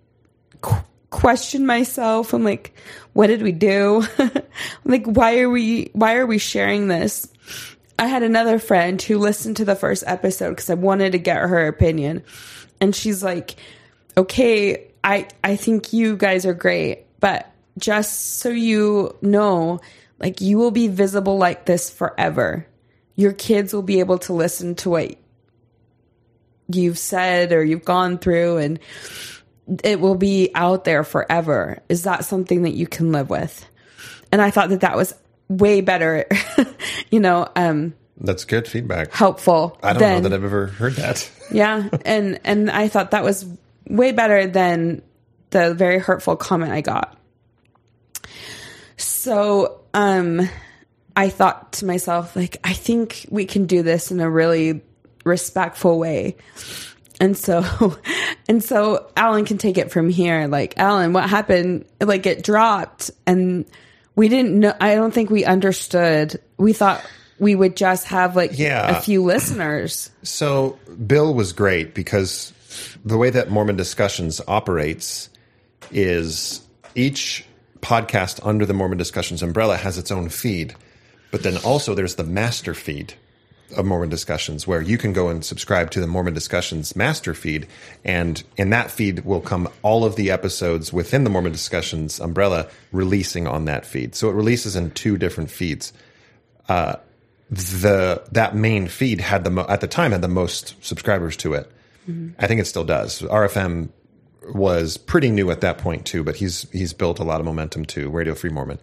qu- 0.61 0.85
questioned 1.11 1.67
myself. 1.67 2.33
I'm 2.33 2.43
like, 2.43 2.75
what 3.13 3.29
did 3.29 3.43
we 3.43 3.53
do? 3.53 4.05
like, 4.85 5.07
why 5.07 5.39
are 5.39 5.51
we 5.51 5.91
why 5.93 6.17
are 6.17 6.27
we 6.27 6.39
sharing 6.39 6.89
this? 6.89 7.29
I 8.01 8.07
had 8.07 8.23
another 8.23 8.59
friend 8.59 9.01
who 9.01 9.19
listened 9.19 9.57
to 9.59 9.65
the 9.65 9.75
first 9.77 10.05
episode 10.07 10.51
because 10.51 10.71
I 10.71 10.75
wanted 10.75 11.13
to 11.13 11.19
get 11.19 11.37
her 11.37 11.69
opinion, 11.69 12.25
and 12.81 12.97
she's 12.97 13.23
like, 13.23 13.55
okay, 14.17 14.91
I 15.05 15.29
I 15.45 15.55
think 15.55 15.93
you 15.93 16.17
guys 16.17 16.47
are 16.47 16.55
great, 16.55 17.05
but 17.21 17.53
just 17.79 18.39
so 18.39 18.51
you 18.51 19.17
know, 19.23 19.81
like 20.19 20.41
you 20.41 20.59
will 20.59 20.71
be 20.71 20.89
visible 20.89 21.39
like 21.39 21.65
this 21.65 21.91
forever. 21.91 22.67
Your 23.17 23.33
kids 23.33 23.73
will 23.73 23.83
be 23.83 24.01
able 24.01 24.19
to 24.19 24.33
listen 24.33 24.75
to 24.77 24.91
what 24.91 25.17
you've 26.69 26.99
said 26.99 27.53
or 27.53 27.65
you've 27.65 27.85
gone 27.85 28.19
through 28.19 28.59
and 28.59 28.79
it 29.85 30.01
will 30.01 30.15
be 30.15 30.51
out 30.55 30.85
there 30.85 31.05
forever. 31.05 31.83
Is 31.89 32.05
that 32.05 32.25
something 32.25 32.63
that 32.63 32.75
you 32.75 32.87
can 32.87 33.13
live 33.13 33.31
with? 33.31 33.65
And 34.31 34.41
I 34.41 34.51
thought 34.51 34.71
that 34.71 34.81
that 34.81 34.97
was 34.97 35.15
way 35.49 35.81
better, 35.81 36.27
you 37.11 37.21
know, 37.21 37.49
um 37.57 37.95
That's 38.19 38.45
good 38.45 38.69
feedback. 38.69 39.13
helpful 39.13 39.79
I 39.83 39.93
don't 39.93 40.01
than 40.01 40.23
know 40.23 40.29
that 40.29 40.37
I've 40.37 40.45
ever 40.45 40.67
heard 40.67 40.95
that. 40.95 41.31
yeah, 41.53 41.89
and 42.05 42.41
and 42.45 42.71
I 42.71 42.89
thought 42.89 43.13
that 43.13 43.25
was 43.25 43.47
way 43.89 44.13
better 44.13 44.47
than 44.47 45.03
the 45.51 45.75
very 45.75 45.99
hurtful 45.99 46.37
comment 46.37 46.73
I 46.73 46.83
got. 46.83 47.17
So, 48.97 49.81
um 49.95 50.49
I 51.17 51.29
thought 51.31 51.73
to 51.75 51.85
myself 51.87 52.37
like 52.37 52.59
I 52.63 52.73
think 52.73 53.27
we 53.31 53.45
can 53.45 53.67
do 53.67 53.83
this 53.83 54.11
in 54.13 54.21
a 54.21 54.31
really 54.31 54.83
respectful 55.25 55.99
way. 55.99 56.37
And 57.21 57.37
so 57.37 57.65
and 58.49 58.63
so 58.63 59.11
Allan 59.17 59.45
can 59.45 59.59
take 59.59 59.79
it 59.79 59.91
from 59.91 60.09
here 60.11 60.47
like 60.47 60.79
Allan 60.79 61.13
what 61.13 61.29
happened 61.29 61.87
like 62.01 62.27
it 62.27 62.45
dropped 62.45 63.11
and 63.27 63.65
we 64.15 64.29
didn't 64.29 64.59
know 64.59 64.75
I 64.81 64.95
don't 64.95 65.13
think 65.13 65.31
we 65.31 65.45
understood. 65.45 66.41
We 66.57 66.73
thought 66.73 67.05
we 67.41 67.55
would 67.55 67.77
just 67.77 68.07
have 68.07 68.35
like 68.37 68.59
Yeah. 68.59 68.97
a 68.99 69.01
few 69.01 69.23
listeners. 69.25 70.11
So 70.23 70.79
Bill 71.07 71.35
was 71.35 71.53
great 71.53 71.95
because 71.95 72.53
the 73.05 73.17
way 73.17 73.31
that 73.31 73.51
Mormon 73.51 73.77
Discussions 73.77 74.41
operates 74.49 75.31
is 75.93 76.61
each 76.95 77.45
podcast 77.81 78.41
under 78.43 78.67
the 78.67 78.75
Mormon 78.75 78.99
Discussions 78.99 79.43
umbrella 79.43 79.77
has 79.77 79.99
its 79.99 80.11
own 80.11 80.29
feed, 80.29 80.75
but 81.31 81.43
then 81.43 81.57
also 81.59 81.95
there's 81.95 82.15
the 82.17 82.25
master 82.25 82.75
feed. 82.75 83.15
of 83.77 83.85
Mormon 83.85 84.09
Discussions, 84.09 84.67
where 84.67 84.81
you 84.81 84.97
can 84.97 85.13
go 85.13 85.29
and 85.29 85.45
subscribe 85.45 85.91
to 85.91 86.01
the 86.01 86.07
Mormon 86.07 86.33
Discussions 86.33 86.97
master 86.97 87.35
feed, 87.35 87.67
and 88.03 88.43
in 88.57 88.71
that 88.71 88.91
feed 88.91 89.27
will 89.27 89.43
come 89.43 89.69
all 89.83 90.07
of 90.07 90.17
the 90.17 90.31
episodes 90.31 90.91
within 90.91 91.23
the 91.25 91.29
Mormon 91.29 91.53
Discussions 91.53 92.19
umbrella 92.19 92.67
releasing 92.93 93.47
on 93.47 93.67
that 93.67 93.85
feed. 93.85 94.15
So 94.15 94.31
it 94.31 94.33
releases 94.33 94.75
in 94.75 94.93
two 94.93 95.19
different 95.19 95.51
feeds. 95.51 95.93
Uh, 96.67 96.97
the 97.51 98.23
that 98.33 98.55
main 98.57 98.89
feed 98.89 99.21
had 99.21 99.45
the 99.45 99.51
mo- 99.51 99.67
at 99.69 99.83
the 99.83 99.87
time 99.87 100.13
had 100.13 100.23
the 100.23 100.29
most 100.29 100.75
subscribers 100.83 101.37
to 101.39 101.53
it. 101.53 101.71
I 102.39 102.47
think 102.47 102.59
it 102.63 102.67
still 102.67 102.85
does. 102.85 103.21
RFM 103.21 103.91
was 104.55 104.97
pretty 104.97 105.31
new 105.31 105.51
at 105.51 105.61
that 105.61 105.79
point 105.79 106.07
too, 106.07 106.25
but 106.25 106.37
he's 106.37 106.69
he's 106.71 106.93
built 106.93 107.19
a 107.19 107.25
lot 107.25 107.41
of 107.41 107.47
momentum 107.47 107.85
too. 107.85 108.11
Radio 108.11 108.35
Free 108.35 108.51
Mormon. 108.51 108.79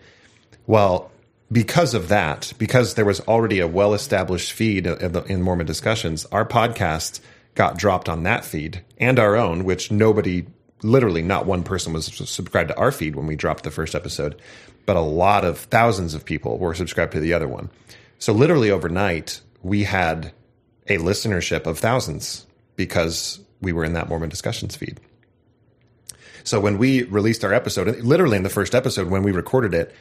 Well, 0.67 1.12
because 1.51 1.93
of 1.93 2.08
that, 2.10 2.54
because 2.58 2.95
there 2.95 3.06
was 3.06 3.19
already 3.21 3.60
a 3.60 3.67
well 3.67 3.93
established 3.93 4.51
feed 4.51 4.88
in, 4.88 5.41
Mormon 5.41 5.65
discussions, 5.65 6.25
our 6.25 6.45
podcast 6.45 7.19
got 7.54 7.78
dropped 7.78 8.10
on 8.10 8.23
that 8.23 8.43
feed 8.43 8.84
and 8.97 9.19
our 9.19 9.36
own, 9.36 9.63
which 9.63 9.91
nobody, 9.91 10.45
literally 10.82 11.21
not 11.21 11.45
one 11.45 11.63
person 11.63 11.93
was 11.93 12.06
subscribed 12.06 12.69
to 12.69 12.78
our 12.78 12.91
feed 12.91 13.15
when 13.15 13.28
we 13.28 13.36
dropped 13.36 13.63
the 13.63 13.71
first 13.71 13.95
episode, 13.95 14.41
but 14.86 14.97
a 14.97 15.01
lot 15.01 15.45
of 15.45 15.60
thousands 15.60 16.13
of 16.13 16.25
people 16.25 16.58
were 16.58 16.73
subscribed 16.73 17.13
to 17.13 17.19
the 17.19 17.34
other 17.34 17.47
one. 17.47 17.69
So 18.19 18.34
literally 18.34 18.71
overnight, 18.71 19.41
we 19.62 19.84
had 19.84 20.32
a 20.88 20.97
listenership 20.97 21.65
of 21.65 21.80
thousands 21.80 22.45
because 22.75 23.39
we 23.62 23.71
were 23.71 23.86
in 23.86 23.93
that 23.93 24.10
Mormon 24.10 24.30
discussions 24.30 24.75
feed. 24.75 24.99
So 26.45 26.60
when 26.60 26.77
we 26.77 27.03
released 27.03 27.43
our 27.43 27.53
episode, 27.53 27.99
literally 27.99 28.38
in 28.38 28.43
the 28.43 28.49
first 28.49 28.73
episode, 28.73 29.10
when 29.10 29.23
we 29.23 29.31
recorded 29.31 29.73
it, 29.73 29.93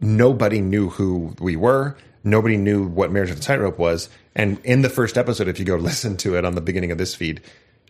nobody 0.00 0.60
knew 0.60 0.88
who 0.88 1.34
we 1.38 1.56
were. 1.56 1.96
Nobody 2.24 2.56
knew 2.56 2.86
what 2.86 3.12
Marriage 3.12 3.30
of 3.30 3.36
the 3.36 3.42
Tightrope 3.42 3.78
was. 3.78 4.08
And 4.34 4.58
in 4.64 4.80
the 4.80 4.88
first 4.88 5.18
episode, 5.18 5.46
if 5.46 5.58
you 5.58 5.64
go 5.64 5.76
listen 5.90 6.16
to 6.18 6.36
it 6.36 6.44
on 6.44 6.54
the 6.54 6.60
beginning 6.62 6.90
of 6.90 6.98
this 6.98 7.14
feed, 7.14 7.42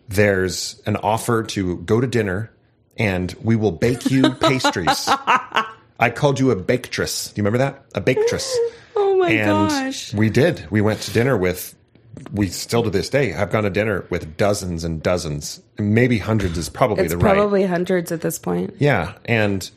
there's 0.08 0.82
an 0.86 0.96
offer 0.96 1.44
to 1.44 1.76
go 1.78 2.00
to 2.00 2.06
dinner 2.06 2.50
and 2.96 3.34
we 3.40 3.56
will 3.56 3.72
bake 3.72 4.10
you 4.10 4.30
pastries. 4.40 5.08
I 5.08 6.10
called 6.14 6.40
you 6.40 6.50
a 6.50 6.56
baketress. 6.56 7.32
Do 7.32 7.40
you 7.40 7.44
remember 7.44 7.58
that? 7.58 7.84
A 7.94 8.00
baketress. 8.00 8.52
Oh 8.96 9.16
my 9.16 9.30
and 9.30 9.70
gosh. 9.70 10.14
we 10.14 10.30
did. 10.30 10.70
We 10.70 10.80
went 10.80 11.00
to 11.02 11.12
dinner 11.12 11.36
with, 11.36 11.74
we 12.32 12.48
still 12.48 12.82
to 12.82 12.90
this 12.90 13.08
day 13.08 13.30
have 13.30 13.50
gone 13.50 13.64
to 13.64 13.70
dinner 13.70 14.04
with 14.10 14.36
dozens 14.36 14.84
and 14.84 15.02
dozens, 15.02 15.60
maybe 15.78 16.18
hundreds 16.18 16.56
is 16.58 16.68
probably 16.68 17.04
It's 17.04 17.12
the 17.12 17.18
right. 17.18 17.34
probably 17.34 17.64
hundreds 17.64 18.12
at 18.12 18.20
this 18.20 18.38
point. 18.38 18.74
Yeah, 18.78 19.14
and 19.24 19.68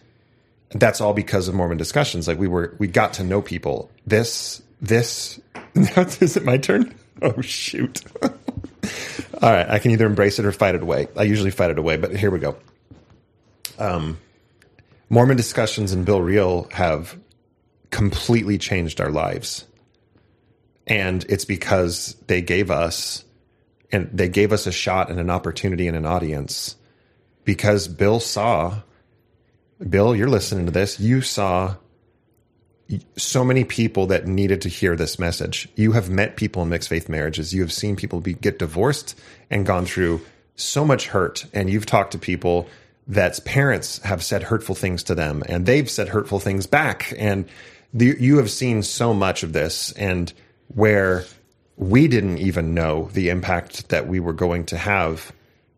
that's 0.72 1.02
all 1.02 1.14
because 1.14 1.48
of 1.48 1.56
Mormon 1.56 1.78
discussions. 1.78 2.28
Like 2.28 2.38
we 2.40 2.48
were, 2.48 2.76
we 2.78 2.88
got 2.88 3.14
to 3.14 3.24
know 3.24 3.42
people. 3.42 3.90
This, 4.06 4.62
this, 4.82 5.40
is 5.76 6.38
it 6.38 6.44
my 6.44 6.58
turn? 6.58 6.94
Oh 7.20 7.42
shoot! 7.42 8.04
all 8.22 8.30
right, 9.42 9.68
I 9.68 9.80
can 9.80 9.90
either 9.90 10.06
embrace 10.06 10.38
it 10.38 10.46
or 10.46 10.52
fight 10.52 10.76
it 10.76 10.84
away. 10.84 11.08
I 11.18 11.24
usually 11.24 11.50
fight 11.50 11.72
it 11.72 11.80
away, 11.80 11.98
but 11.98 12.16
here 12.16 12.30
we 12.30 12.38
go. 12.38 12.56
Um, 13.80 14.20
Mormon 15.10 15.36
discussions 15.36 15.94
and 15.94 16.06
Bill 16.06 16.22
Reel 16.22 16.68
have 16.72 17.18
completely 17.90 18.60
changed 18.60 19.02
our 19.02 19.10
lives, 19.10 19.66
and 20.88 21.24
it's 21.30 21.46
because 21.46 22.16
they 22.26 22.42
gave 22.42 22.72
us, 22.72 23.24
and 23.92 24.10
they 24.12 24.30
gave 24.30 24.52
us 24.52 24.66
a 24.66 24.72
shot 24.72 25.12
and 25.12 25.20
an 25.20 25.30
opportunity 25.30 25.88
and 25.88 25.96
an 25.96 26.06
audience 26.06 26.76
because 27.44 27.88
Bill 27.88 28.20
saw 28.20 28.82
Bill, 29.90 30.16
you're 30.16 30.30
listening 30.30 30.66
to 30.66 30.72
this. 30.72 31.00
You 31.00 31.22
saw 31.22 31.76
so 33.16 33.44
many 33.44 33.64
people 33.64 34.08
that 34.08 34.28
needed 34.28 34.62
to 34.62 34.70
hear 34.70 34.96
this 34.96 35.20
message. 35.20 35.68
You 35.76 35.92
have 35.92 36.10
met 36.10 36.36
people 36.36 36.64
in 36.64 36.70
mixed 36.70 36.90
faith 36.90 37.10
marriages. 37.10 37.54
You 37.54 37.62
have 37.62 37.72
seen 37.72 37.96
people 37.96 38.22
be, 38.22 38.34
get 38.34 38.60
divorced 38.60 39.20
and 39.50 39.66
gone 39.66 39.86
through 39.86 40.22
so 40.56 40.84
much 40.84 41.08
hurt. 41.08 41.46
And 41.54 41.70
you've 41.70 41.86
talked 41.86 42.12
to 42.14 42.18
people 42.18 42.68
that's 43.08 43.40
parents 43.42 44.00
have 44.00 44.24
said 44.24 44.44
hurtful 44.44 44.76
things 44.76 45.04
to 45.04 45.16
them 45.16 45.42
and 45.48 45.66
they've 45.66 45.90
said 45.90 46.10
hurtful 46.10 46.40
things 46.40 46.66
back. 46.66 47.14
And 47.18 47.48
the, 47.94 48.16
you 48.20 48.38
have 48.38 48.50
seen 48.50 48.84
so 48.84 49.14
much 49.14 49.44
of 49.44 49.54
this 49.54 49.92
and 49.94 50.34
where 50.68 51.26
we 51.76 52.08
didn't 52.08 52.40
even 52.40 52.74
know 52.74 53.10
the 53.14 53.30
impact 53.30 53.90
that 53.90 54.08
we 54.08 54.20
were 54.20 54.34
going 54.34 54.66
to 54.66 54.78
have 54.78 55.32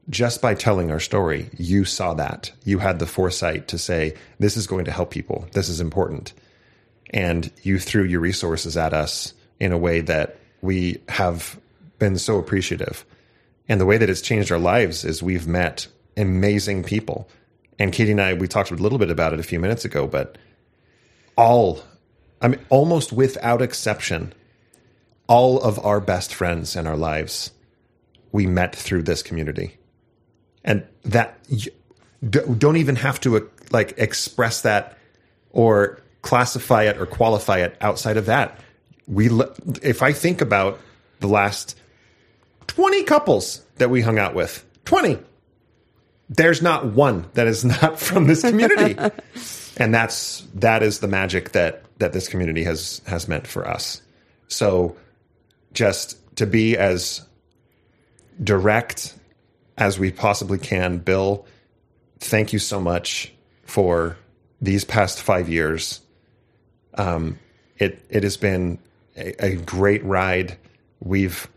just 0.10 0.42
by 0.42 0.56
telling 0.56 0.90
our 0.92 1.00
story, 1.00 1.50
you 1.58 1.86
saw 1.86 2.14
that. 2.16 2.52
You 2.64 2.80
had 2.80 3.00
the 3.00 3.06
foresight 3.06 3.68
to 3.68 3.78
say, 3.78 4.16
this 4.40 4.58
is 4.58 4.66
going 4.66 4.86
to 4.86 4.92
help 4.92 5.12
people. 5.12 5.48
This 5.52 5.70
is 5.70 5.80
important. 5.80 6.34
And 7.12 7.52
you 7.62 7.80
threw 7.80 8.04
your 8.04 8.20
resources 8.20 8.76
at 8.76 8.94
us 8.94 9.34
in 9.60 9.72
a 9.72 9.78
way 9.78 10.02
that 10.02 10.38
we 10.62 11.02
have 11.10 11.60
been 12.00 12.18
so 12.18 12.38
appreciative. 12.38 13.06
And 13.68 13.80
the 13.80 13.86
way 13.86 13.98
that 13.98 14.10
it's 14.10 14.22
changed 14.22 14.52
our 14.52 14.60
lives 14.60 15.06
is 15.06 15.22
we've 15.22 15.48
met 15.48 15.88
amazing 16.18 16.84
people. 16.84 17.30
And 17.78 17.94
Kattie 17.94 18.12
and 18.12 18.22
I, 18.22 18.34
we 18.34 18.48
talked 18.48 18.72
a 18.72 18.76
little 18.76 18.98
bit 18.98 19.12
about 19.12 19.34
it 19.34 19.40
a 19.40 19.44
few 19.44 19.60
minutes 19.60 19.86
ago, 19.86 20.08
but 20.08 20.38
all, 21.38 21.82
I 22.42 22.48
mean, 22.48 22.60
almost 22.70 23.14
without 23.14 23.62
exception, 23.62 24.34
all 25.30 25.62
of 25.62 25.80
our 25.86 26.02
best 26.02 26.34
friends 26.34 26.76
in 26.76 26.88
our 26.88 26.98
lives, 26.98 27.52
we 28.34 28.48
met 28.48 28.76
through 28.76 29.04
this 29.04 29.24
community. 29.24 29.78
And 30.66 30.86
that 31.06 31.40
don't 32.30 32.76
even 32.76 32.98
have 32.98 33.22
to 33.22 33.38
uh, 33.38 33.42
like 33.72 33.94
express 33.98 34.64
that 34.64 34.98
or 35.52 36.02
classify 36.22 36.84
it 36.84 36.98
or 36.98 37.06
qualify 37.06 37.60
it 37.60 37.78
outside 37.80 38.18
of 38.18 38.26
that. 38.26 38.60
We 39.08 39.30
if 39.82 40.04
i 40.04 40.12
think 40.12 40.42
about 40.42 40.80
the 41.20 41.28
last 41.28 41.78
20 42.68 43.04
couples 43.04 43.66
that 43.78 43.90
we 43.90 44.02
hung 44.02 44.20
out 44.20 44.36
with 44.36 44.64
20 44.86 45.18
there's 46.30 46.62
not 46.62 46.86
one 46.86 47.26
that 47.34 47.48
is 47.48 47.66
not 47.82 48.00
from 48.00 48.28
this 48.28 48.42
community. 48.42 48.98
And 49.82 49.94
that's 49.94 50.46
that 50.56 50.84
is 50.84 51.00
the 51.00 51.08
magic 51.08 51.54
that 51.54 51.86
that 52.00 52.12
this 52.12 52.28
community 52.28 52.66
has 52.66 53.02
has 53.08 53.30
meant 53.30 53.48
for 53.48 53.66
us. 53.66 54.02
So 54.50 54.98
just 55.74 56.18
to 56.38 56.46
be 56.46 56.78
as 56.78 57.22
direct 58.42 59.16
as 59.78 60.00
we 60.00 60.12
possibly 60.12 60.58
can. 60.58 60.98
Bill, 60.98 61.46
thank 62.20 62.54
you 62.54 62.60
so 62.60 62.80
much 62.80 63.34
for 63.64 64.18
these 64.62 64.84
past 64.84 65.22
five 65.22 65.50
years. 65.50 66.02
Um, 66.96 67.40
it 67.78 68.06
it 68.10 68.24
has 68.24 68.38
been 68.38 68.80
a, 69.16 69.46
a 69.46 69.56
great 69.56 70.04
ride. 70.04 70.58
We've 71.00 71.48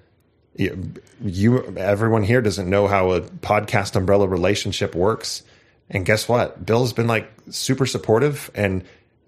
you, 0.55 0.92
you 1.20 1.77
everyone 1.77 2.22
here 2.22 2.40
doesn't 2.40 2.68
know 2.68 2.87
how 2.87 3.12
a 3.12 3.22
podcast 3.22 3.96
umbrella 3.96 4.29
relationship 4.29 4.94
works, 4.94 5.42
and 5.90 6.07
guess 6.07 6.29
what? 6.29 6.64
Bill's 6.64 6.92
been 6.92 7.09
like 7.09 7.31
super 7.51 7.87
supportive 7.87 8.51
and 8.55 8.85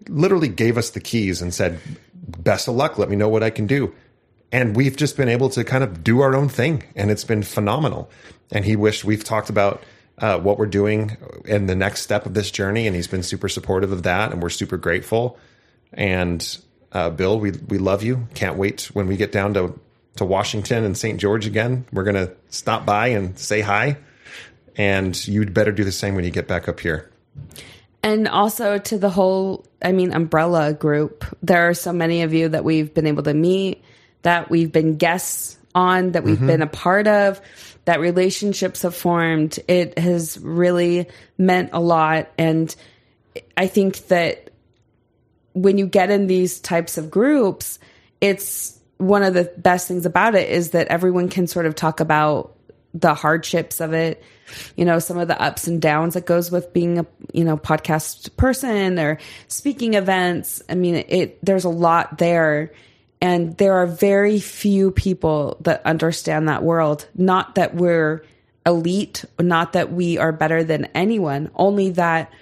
literally 0.09 0.49
gave 0.49 0.79
us 0.79 0.90
the 0.90 1.01
keys 1.01 1.42
and 1.42 1.53
said, 1.53 1.81
"Best 2.14 2.68
of 2.68 2.75
luck. 2.75 2.99
Let 2.99 3.09
me 3.09 3.16
know 3.16 3.29
what 3.29 3.42
I 3.42 3.51
can 3.51 3.66
do." 3.66 3.94
And 4.55 4.77
we've 4.77 4.97
just 4.97 5.17
been 5.17 5.29
able 5.29 5.49
to 5.51 5.64
kind 5.64 5.83
of 5.83 6.05
do 6.05 6.21
our 6.21 6.35
own 6.35 6.49
thing, 6.49 6.85
and 6.95 7.11
it's 7.11 7.25
been 7.25 7.43
phenomenal 7.43 8.09
and 8.51 8.64
he 8.64 8.77
wished 8.77 9.05
we've 9.05 9.25
talked 9.25 9.51
about 9.51 9.83
uh, 10.19 10.38
what 10.38 10.59
we're 10.59 10.67
doing 10.67 11.17
in 11.45 11.67
the 11.67 11.75
next 11.75 12.03
step 12.03 12.25
of 12.25 12.35
this 12.35 12.51
journey, 12.51 12.87
and 12.87 12.95
he's 12.95 13.09
been 13.09 13.23
super 13.23 13.49
supportive 13.49 13.93
of 13.93 14.05
that, 14.05 14.33
and 14.33 14.43
we're 14.43 14.49
super 14.49 14.77
grateful. 14.77 15.38
And 15.93 16.57
uh, 16.93 17.11
Bill, 17.11 17.38
we 17.38 17.51
we 17.69 17.79
love 17.79 18.03
you. 18.03 18.29
Can't 18.35 18.57
wait 18.57 18.90
when 18.95 19.07
we 19.07 19.17
get 19.17 19.33
down 19.33 19.55
to 19.55 19.79
to 20.17 20.25
Washington 20.25 20.85
and 20.85 20.97
St. 20.97 21.19
George 21.19 21.47
again. 21.47 21.85
We're 21.93 22.05
gonna 22.05 22.31
stop 22.49 22.87
by 22.87 23.09
and 23.09 23.37
say 23.38 23.61
hi, 23.61 23.97
and 24.77 25.27
you'd 25.27 25.53
better 25.53 25.73
do 25.73 25.83
the 25.83 25.93
same 25.93 26.14
when 26.14 26.25
you 26.25 26.31
get 26.31 26.47
back 26.47 26.69
up 26.69 26.79
here. 26.79 27.11
And 28.05 28.29
also 28.29 28.79
to 28.79 28.99
the 28.99 29.09
whole, 29.09 29.67
I 29.83 29.93
mean, 29.93 30.12
umbrella 30.12 30.75
group. 30.75 31.25
There 31.43 31.71
are 31.71 31.75
so 31.75 31.90
many 31.90 32.21
of 32.23 32.35
you 32.35 32.51
that 32.51 32.62
we've 32.62 32.93
been 32.93 33.07
able 33.07 33.23
to 33.23 33.33
meet, 33.33 33.83
that 34.25 34.51
we've 34.51 34.73
been 34.73 34.97
guests 34.97 35.57
on, 35.75 36.13
that 36.13 36.25
we've 36.25 36.37
mm-hmm. 36.37 36.47
been 36.47 36.63
a 36.63 36.67
part 36.67 37.07
of 37.07 37.41
that 37.85 38.01
relationships 38.01 38.83
have 38.83 38.95
formed. 38.95 39.59
It 39.69 39.99
has 39.99 40.39
really 40.39 41.07
meant 41.39 41.71
a 41.73 41.81
lot. 41.81 42.31
And 42.37 42.75
I 43.57 43.67
think 43.67 44.09
that 44.09 44.51
when 45.53 45.79
you 45.79 45.87
get 45.87 46.11
in 46.11 46.27
these 46.27 46.61
types 46.61 46.99
of 46.99 47.11
groups, 47.11 47.79
it's 48.21 48.79
one 48.99 49.23
of 49.23 49.35
the 49.35 49.53
best 49.57 49.89
things 49.89 50.07
about 50.07 50.35
it 50.35 50.49
is 50.49 50.71
that 50.71 50.89
everyone 50.89 51.29
can 51.29 51.47
sort 51.47 51.67
of 51.67 51.75
talk 51.75 52.01
about 52.01 52.57
the 52.95 53.13
hardships 53.13 53.81
of 53.81 53.93
it 53.93 54.23
you 54.77 54.85
know 54.85 55.01
some 55.01 55.19
of 55.19 55.27
the 55.27 55.41
ups 55.41 55.67
and 55.67 55.83
downs 55.83 56.15
that 56.15 56.27
goes 56.27 56.51
with 56.51 56.73
being 56.73 57.01
a 57.01 57.07
you 57.33 57.45
know 57.45 57.57
podcast 57.57 58.37
person 58.37 58.99
or 59.01 59.19
speaking 59.49 59.95
events 59.95 60.63
i 60.69 60.75
mean 60.75 61.05
it 61.09 61.45
there's 61.45 61.65
a 61.65 61.69
lot 61.69 62.19
there 62.19 62.73
and 63.20 63.57
there 63.57 63.74
are 63.74 63.87
very 63.87 64.38
few 64.40 64.90
people 64.90 65.57
that 65.61 65.85
understand 65.87 66.48
that 66.48 66.62
world. 66.62 67.09
Not 67.14 67.55
that 67.55 67.74
we're 67.74 68.24
elite, 68.66 69.24
not 69.40 69.74
that 69.74 69.92
we 69.92 70.18
are 70.18 70.33
better 70.33 70.64
than 70.64 70.87
anyone, 70.94 71.50
only 71.55 71.90
that 71.90 72.33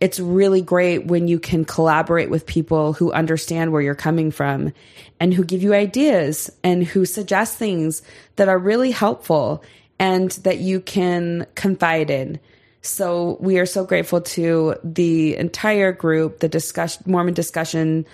it's 0.00 0.18
really 0.18 0.62
great 0.62 1.06
when 1.06 1.28
you 1.28 1.38
can 1.38 1.64
collaborate 1.64 2.28
with 2.28 2.44
people 2.44 2.92
who 2.92 3.12
understand 3.12 3.70
where 3.70 3.80
you're 3.80 3.94
coming 3.94 4.32
from 4.32 4.72
and 5.20 5.32
who 5.32 5.44
give 5.44 5.62
you 5.62 5.74
ideas 5.74 6.50
and 6.64 6.82
who 6.82 7.04
suggest 7.04 7.56
things 7.56 8.02
that 8.34 8.48
are 8.48 8.58
really 8.58 8.90
helpful 8.90 9.62
and 10.00 10.32
that 10.42 10.58
you 10.58 10.80
can 10.80 11.46
confide 11.54 12.10
in. 12.10 12.40
So 12.80 13.36
we 13.38 13.60
are 13.60 13.66
so 13.66 13.84
grateful 13.84 14.20
to 14.20 14.74
the 14.82 15.36
entire 15.36 15.92
group, 15.92 16.40
the 16.40 16.48
discussion, 16.48 17.04
Mormon 17.06 17.34
discussion 17.34 18.04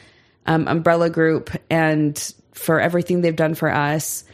um, 0.48 0.66
umbrella 0.66 1.10
group, 1.10 1.50
and 1.70 2.34
for 2.52 2.80
everything 2.80 3.20
they've 3.20 3.36
done 3.36 3.54
for 3.54 3.70
us 3.70 4.24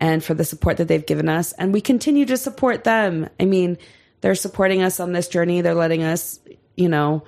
and 0.00 0.24
for 0.24 0.32
the 0.32 0.44
support 0.44 0.78
that 0.78 0.88
they've 0.88 1.04
given 1.04 1.28
us. 1.28 1.52
And 1.52 1.72
we 1.72 1.80
continue 1.80 2.24
to 2.26 2.36
support 2.36 2.84
them. 2.84 3.28
I 3.38 3.44
mean, 3.44 3.76
they're 4.22 4.34
supporting 4.34 4.82
us 4.82 5.00
on 5.00 5.12
this 5.12 5.28
journey. 5.28 5.60
They're 5.60 5.74
letting 5.74 6.02
us, 6.02 6.40
you 6.76 6.88
know, 6.88 7.24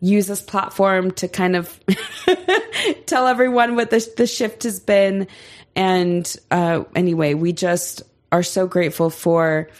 use 0.00 0.26
this 0.26 0.42
platform 0.42 1.12
to 1.12 1.28
kind 1.28 1.56
of 1.56 1.80
tell 3.06 3.26
everyone 3.26 3.76
what 3.76 3.90
the, 3.90 4.06
the 4.16 4.26
shift 4.26 4.64
has 4.64 4.80
been. 4.80 5.28
And 5.74 6.36
uh, 6.50 6.84
anyway, 6.94 7.34
we 7.34 7.52
just 7.52 8.02
are 8.30 8.42
so 8.42 8.66
grateful 8.66 9.08
for 9.08 9.70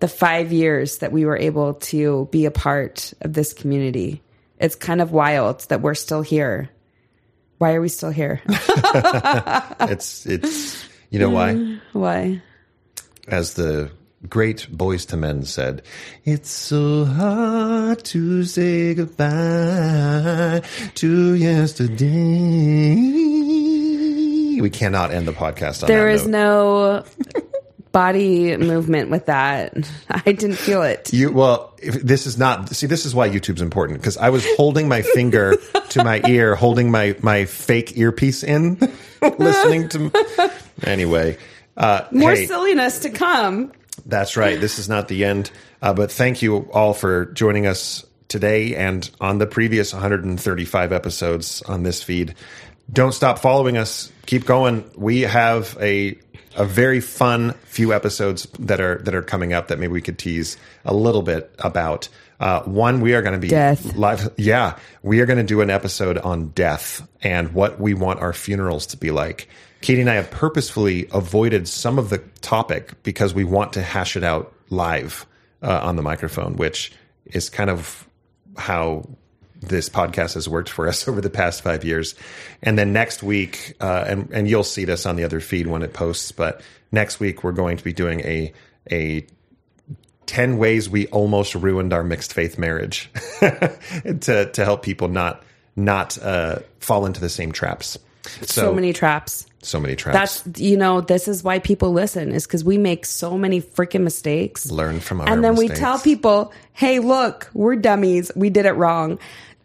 the 0.00 0.08
five 0.08 0.52
years 0.52 0.98
that 0.98 1.12
we 1.12 1.24
were 1.24 1.38
able 1.38 1.74
to 1.74 2.28
be 2.30 2.44
a 2.44 2.50
part 2.50 3.14
of 3.22 3.32
this 3.32 3.52
community. 3.52 4.22
It's 4.60 4.74
kind 4.74 5.00
of 5.00 5.12
wild 5.12 5.60
that 5.70 5.80
we're 5.80 5.94
still 5.94 6.22
here. 6.22 6.70
Why 7.58 7.74
are 7.74 7.80
we 7.80 7.88
still 7.88 8.10
here? 8.10 8.40
it's 9.80 10.26
it's 10.26 10.84
you 11.10 11.18
know 11.18 11.30
why? 11.30 11.52
Mm, 11.54 11.80
why? 11.92 12.42
As 13.28 13.54
the 13.54 13.90
great 14.28 14.66
Boyz 14.70 15.12
II 15.12 15.20
Men 15.20 15.44
said, 15.44 15.82
"It's 16.24 16.50
so 16.50 17.04
hard 17.04 18.04
to 18.06 18.44
say 18.44 18.94
goodbye 18.94 20.62
to 20.96 21.34
yesterday." 21.34 22.94
We 24.60 24.70
cannot 24.70 25.12
end 25.12 25.26
the 25.28 25.32
podcast 25.32 25.82
on 25.82 25.88
There 25.88 26.08
is 26.08 26.26
note. 26.26 27.04
no 27.33 27.33
body 27.94 28.54
movement 28.58 29.08
with 29.08 29.26
that. 29.26 29.72
I 30.10 30.32
didn't 30.32 30.56
feel 30.56 30.82
it. 30.82 31.10
You 31.14 31.32
well, 31.32 31.72
if, 31.78 31.94
this 31.94 32.26
is 32.26 32.36
not. 32.36 32.68
See, 32.70 32.86
this 32.86 33.06
is 33.06 33.14
why 33.14 33.30
YouTube's 33.30 33.62
important 33.62 34.00
because 34.00 34.18
I 34.18 34.28
was 34.28 34.44
holding 34.56 34.88
my 34.88 35.00
finger 35.00 35.56
to 35.90 36.04
my 36.04 36.20
ear, 36.28 36.54
holding 36.54 36.90
my 36.90 37.16
my 37.22 37.46
fake 37.46 37.96
earpiece 37.96 38.42
in, 38.42 38.76
listening 39.38 39.88
to. 39.90 40.52
Anyway, 40.82 41.38
uh, 41.78 42.02
More 42.10 42.32
hey, 42.32 42.46
silliness 42.46 42.98
to 43.00 43.10
come. 43.10 43.72
that's 44.04 44.36
right. 44.36 44.60
This 44.60 44.78
is 44.78 44.88
not 44.88 45.08
the 45.08 45.24
end, 45.24 45.50
uh, 45.80 45.94
but 45.94 46.10
thank 46.10 46.42
you 46.42 46.68
all 46.72 46.92
for 46.92 47.26
joining 47.26 47.66
us 47.66 48.04
today 48.28 48.74
and 48.74 49.08
on 49.20 49.38
the 49.38 49.46
previous 49.46 49.92
135 49.92 50.92
episodes 50.92 51.62
on 51.62 51.84
this 51.84 52.02
feed. 52.02 52.34
Don't 52.92 53.12
stop 53.12 53.38
following 53.38 53.78
us. 53.78 54.12
Keep 54.26 54.44
going. 54.44 54.84
We 54.96 55.20
have 55.22 55.78
a 55.80 56.18
a 56.56 56.64
very 56.64 57.00
fun 57.00 57.52
few 57.64 57.92
episodes 57.92 58.46
that 58.58 58.80
are 58.80 58.98
that 58.98 59.14
are 59.14 59.22
coming 59.22 59.52
up 59.52 59.68
that 59.68 59.78
maybe 59.78 59.92
we 59.92 60.00
could 60.00 60.18
tease 60.18 60.56
a 60.84 60.94
little 60.94 61.22
bit 61.22 61.54
about. 61.58 62.08
Uh, 62.40 62.62
one, 62.62 63.00
we 63.00 63.14
are 63.14 63.22
going 63.22 63.32
to 63.34 63.38
be 63.38 63.48
Death. 63.48 63.96
live. 63.96 64.28
Yeah, 64.36 64.76
we 65.02 65.20
are 65.20 65.26
going 65.26 65.38
to 65.38 65.44
do 65.44 65.60
an 65.60 65.70
episode 65.70 66.18
on 66.18 66.48
death 66.48 67.06
and 67.22 67.52
what 67.54 67.80
we 67.80 67.94
want 67.94 68.20
our 68.20 68.32
funerals 68.32 68.86
to 68.86 68.96
be 68.96 69.10
like. 69.10 69.48
Kattie 69.80 70.00
and 70.00 70.10
I 70.10 70.14
have 70.14 70.30
purposefully 70.30 71.08
avoided 71.12 71.68
some 71.68 71.98
of 71.98 72.10
the 72.10 72.18
topic 72.40 73.02
because 73.02 73.34
we 73.34 73.44
want 73.44 73.74
to 73.74 73.82
hash 73.82 74.16
it 74.16 74.24
out 74.24 74.52
live 74.70 75.26
uh, 75.62 75.80
on 75.82 75.96
the 75.96 76.02
microphone, 76.02 76.56
which 76.56 76.92
is 77.26 77.50
kind 77.50 77.70
of 77.70 78.06
how 78.56 79.08
this 79.68 79.88
podcast 79.88 80.34
has 80.34 80.48
worked 80.48 80.68
for 80.68 80.88
us 80.88 81.06
over 81.08 81.20
the 81.20 81.30
past 81.30 81.62
five 81.62 81.84
years. 81.84 82.14
And 82.62 82.78
then 82.78 82.92
next 82.92 83.22
week, 83.22 83.74
uh, 83.80 84.04
and 84.06 84.30
and 84.32 84.48
you'll 84.48 84.64
see 84.64 84.84
this 84.84 85.06
on 85.06 85.16
the 85.16 85.24
other 85.24 85.40
feed 85.40 85.66
when 85.66 85.82
it 85.82 85.92
posts, 85.92 86.32
but 86.32 86.60
next 86.92 87.20
week 87.20 87.42
we're 87.44 87.52
going 87.52 87.76
to 87.76 87.84
be 87.84 87.92
doing 87.92 88.20
a 88.20 88.52
a 88.90 89.26
10 90.26 90.56
ways 90.56 90.88
we 90.88 91.06
almost 91.08 91.54
ruined 91.54 91.92
our 91.92 92.02
mixed 92.02 92.32
faith 92.32 92.58
marriage 92.58 93.10
to 93.40 94.50
to 94.52 94.64
help 94.64 94.82
people 94.82 95.08
not 95.08 95.42
not 95.76 96.16
uh, 96.22 96.60
fall 96.80 97.04
into 97.04 97.20
the 97.20 97.28
same 97.28 97.52
traps. 97.52 97.98
So, 98.42 98.46
So, 98.46 98.72
many 98.74 98.94
traps. 98.94 99.44
so 99.60 99.78
many 99.78 99.96
traps. 99.96 100.40
That's 100.42 100.58
you 100.60 100.78
know, 100.78 101.02
this 101.02 101.28
is 101.28 101.44
why 101.44 101.58
people 101.58 101.92
listen 101.92 102.32
is 102.32 102.46
because 102.46 102.64
we 102.64 102.78
make 102.78 103.04
so 103.04 103.36
many 103.36 103.60
freaking 103.60 104.00
mistakes. 104.02 104.70
Learn 104.70 105.00
from 105.00 105.20
our 105.20 105.28
and 105.28 105.44
then 105.44 105.52
mistakes. 105.52 105.72
we 105.72 105.76
tell 105.76 105.98
people, 105.98 106.52
"Hey, 106.72 107.00
look, 107.00 107.50
we're 107.52 107.76
dummies. 107.76 108.30
We 108.34 108.48
did 108.48 108.64
it 108.64 108.72
wrong. 108.72 109.18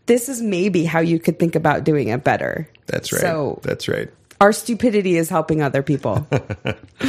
This 0.09 0.27
is 0.27 0.41
maybe 0.41 0.83
how 0.83 0.99
you 0.99 1.19
could 1.19 1.37
think 1.39 1.55
about 1.55 1.83
doing 1.85 2.09
it 2.09 2.23
better." 2.23 2.67
That's 2.87 3.13
right. 3.13 3.21
So 3.21 3.59
That's 3.63 3.87
right. 3.87 4.09
our 4.41 4.51
stupidity 4.51 5.15
is 5.15 5.29
helping 5.29 5.61
other 5.61 5.83
people. 5.83 6.27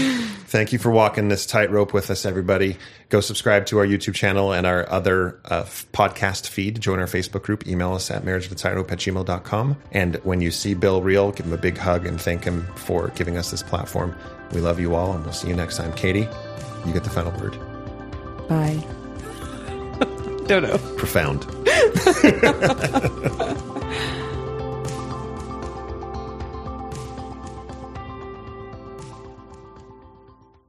Thank 0.51 0.73
you 0.73 0.81
for 0.81 0.91
walking 0.91 1.29
this 1.29 1.47
tightrope 1.47 1.95
with 1.95 2.11
us, 2.11 2.27
everybody. 2.27 2.77
Go 3.09 3.21
subscribe 3.21 3.67
to 3.67 3.79
our 3.79 3.87
YouTube 3.87 4.15
channel 4.17 4.53
and 4.53 4.67
our 4.67 4.89
other 4.91 5.39
uh, 5.45 5.61
f- 5.65 5.87
podcast 5.93 6.49
feed. 6.49 6.81
Join 6.81 6.99
our 6.99 7.07
Facebook 7.07 7.43
group. 7.45 7.69
Email 7.69 7.95
us 7.95 8.11
at 8.11 8.25
marriageofthetightrope 8.25 8.91
at 8.91 8.99
gmail.com. 8.99 9.77
And 9.93 10.17
when 10.17 10.41
you 10.41 10.51
see 10.51 10.75
Bill 10.75 11.03
Reel, 11.03 11.31
give 11.31 11.47
him 11.47 11.53
a 11.53 11.57
big 11.57 11.79
hug 11.79 12.05
and 12.05 12.21
thank 12.21 12.43
him 12.43 12.67
for 12.75 13.09
giving 13.15 13.37
us 13.39 13.53
this 13.53 13.63
platform. 13.63 14.17
We 14.53 14.61
love 14.61 14.81
you 14.81 14.97
all, 14.97 15.13
and 15.13 15.23
we'll 15.23 15.33
see 15.33 15.47
you 15.49 15.55
next 15.55 15.77
time. 15.77 15.93
Kattie, 15.93 16.27
you 16.85 16.93
get 16.93 17.05
the 17.05 17.11
final 17.11 17.31
word. 17.41 17.57
Bye. 18.49 18.83
Don't 20.49 20.65
know. 20.65 20.79
Profound. 20.97 21.47
Yeah. 21.81 23.57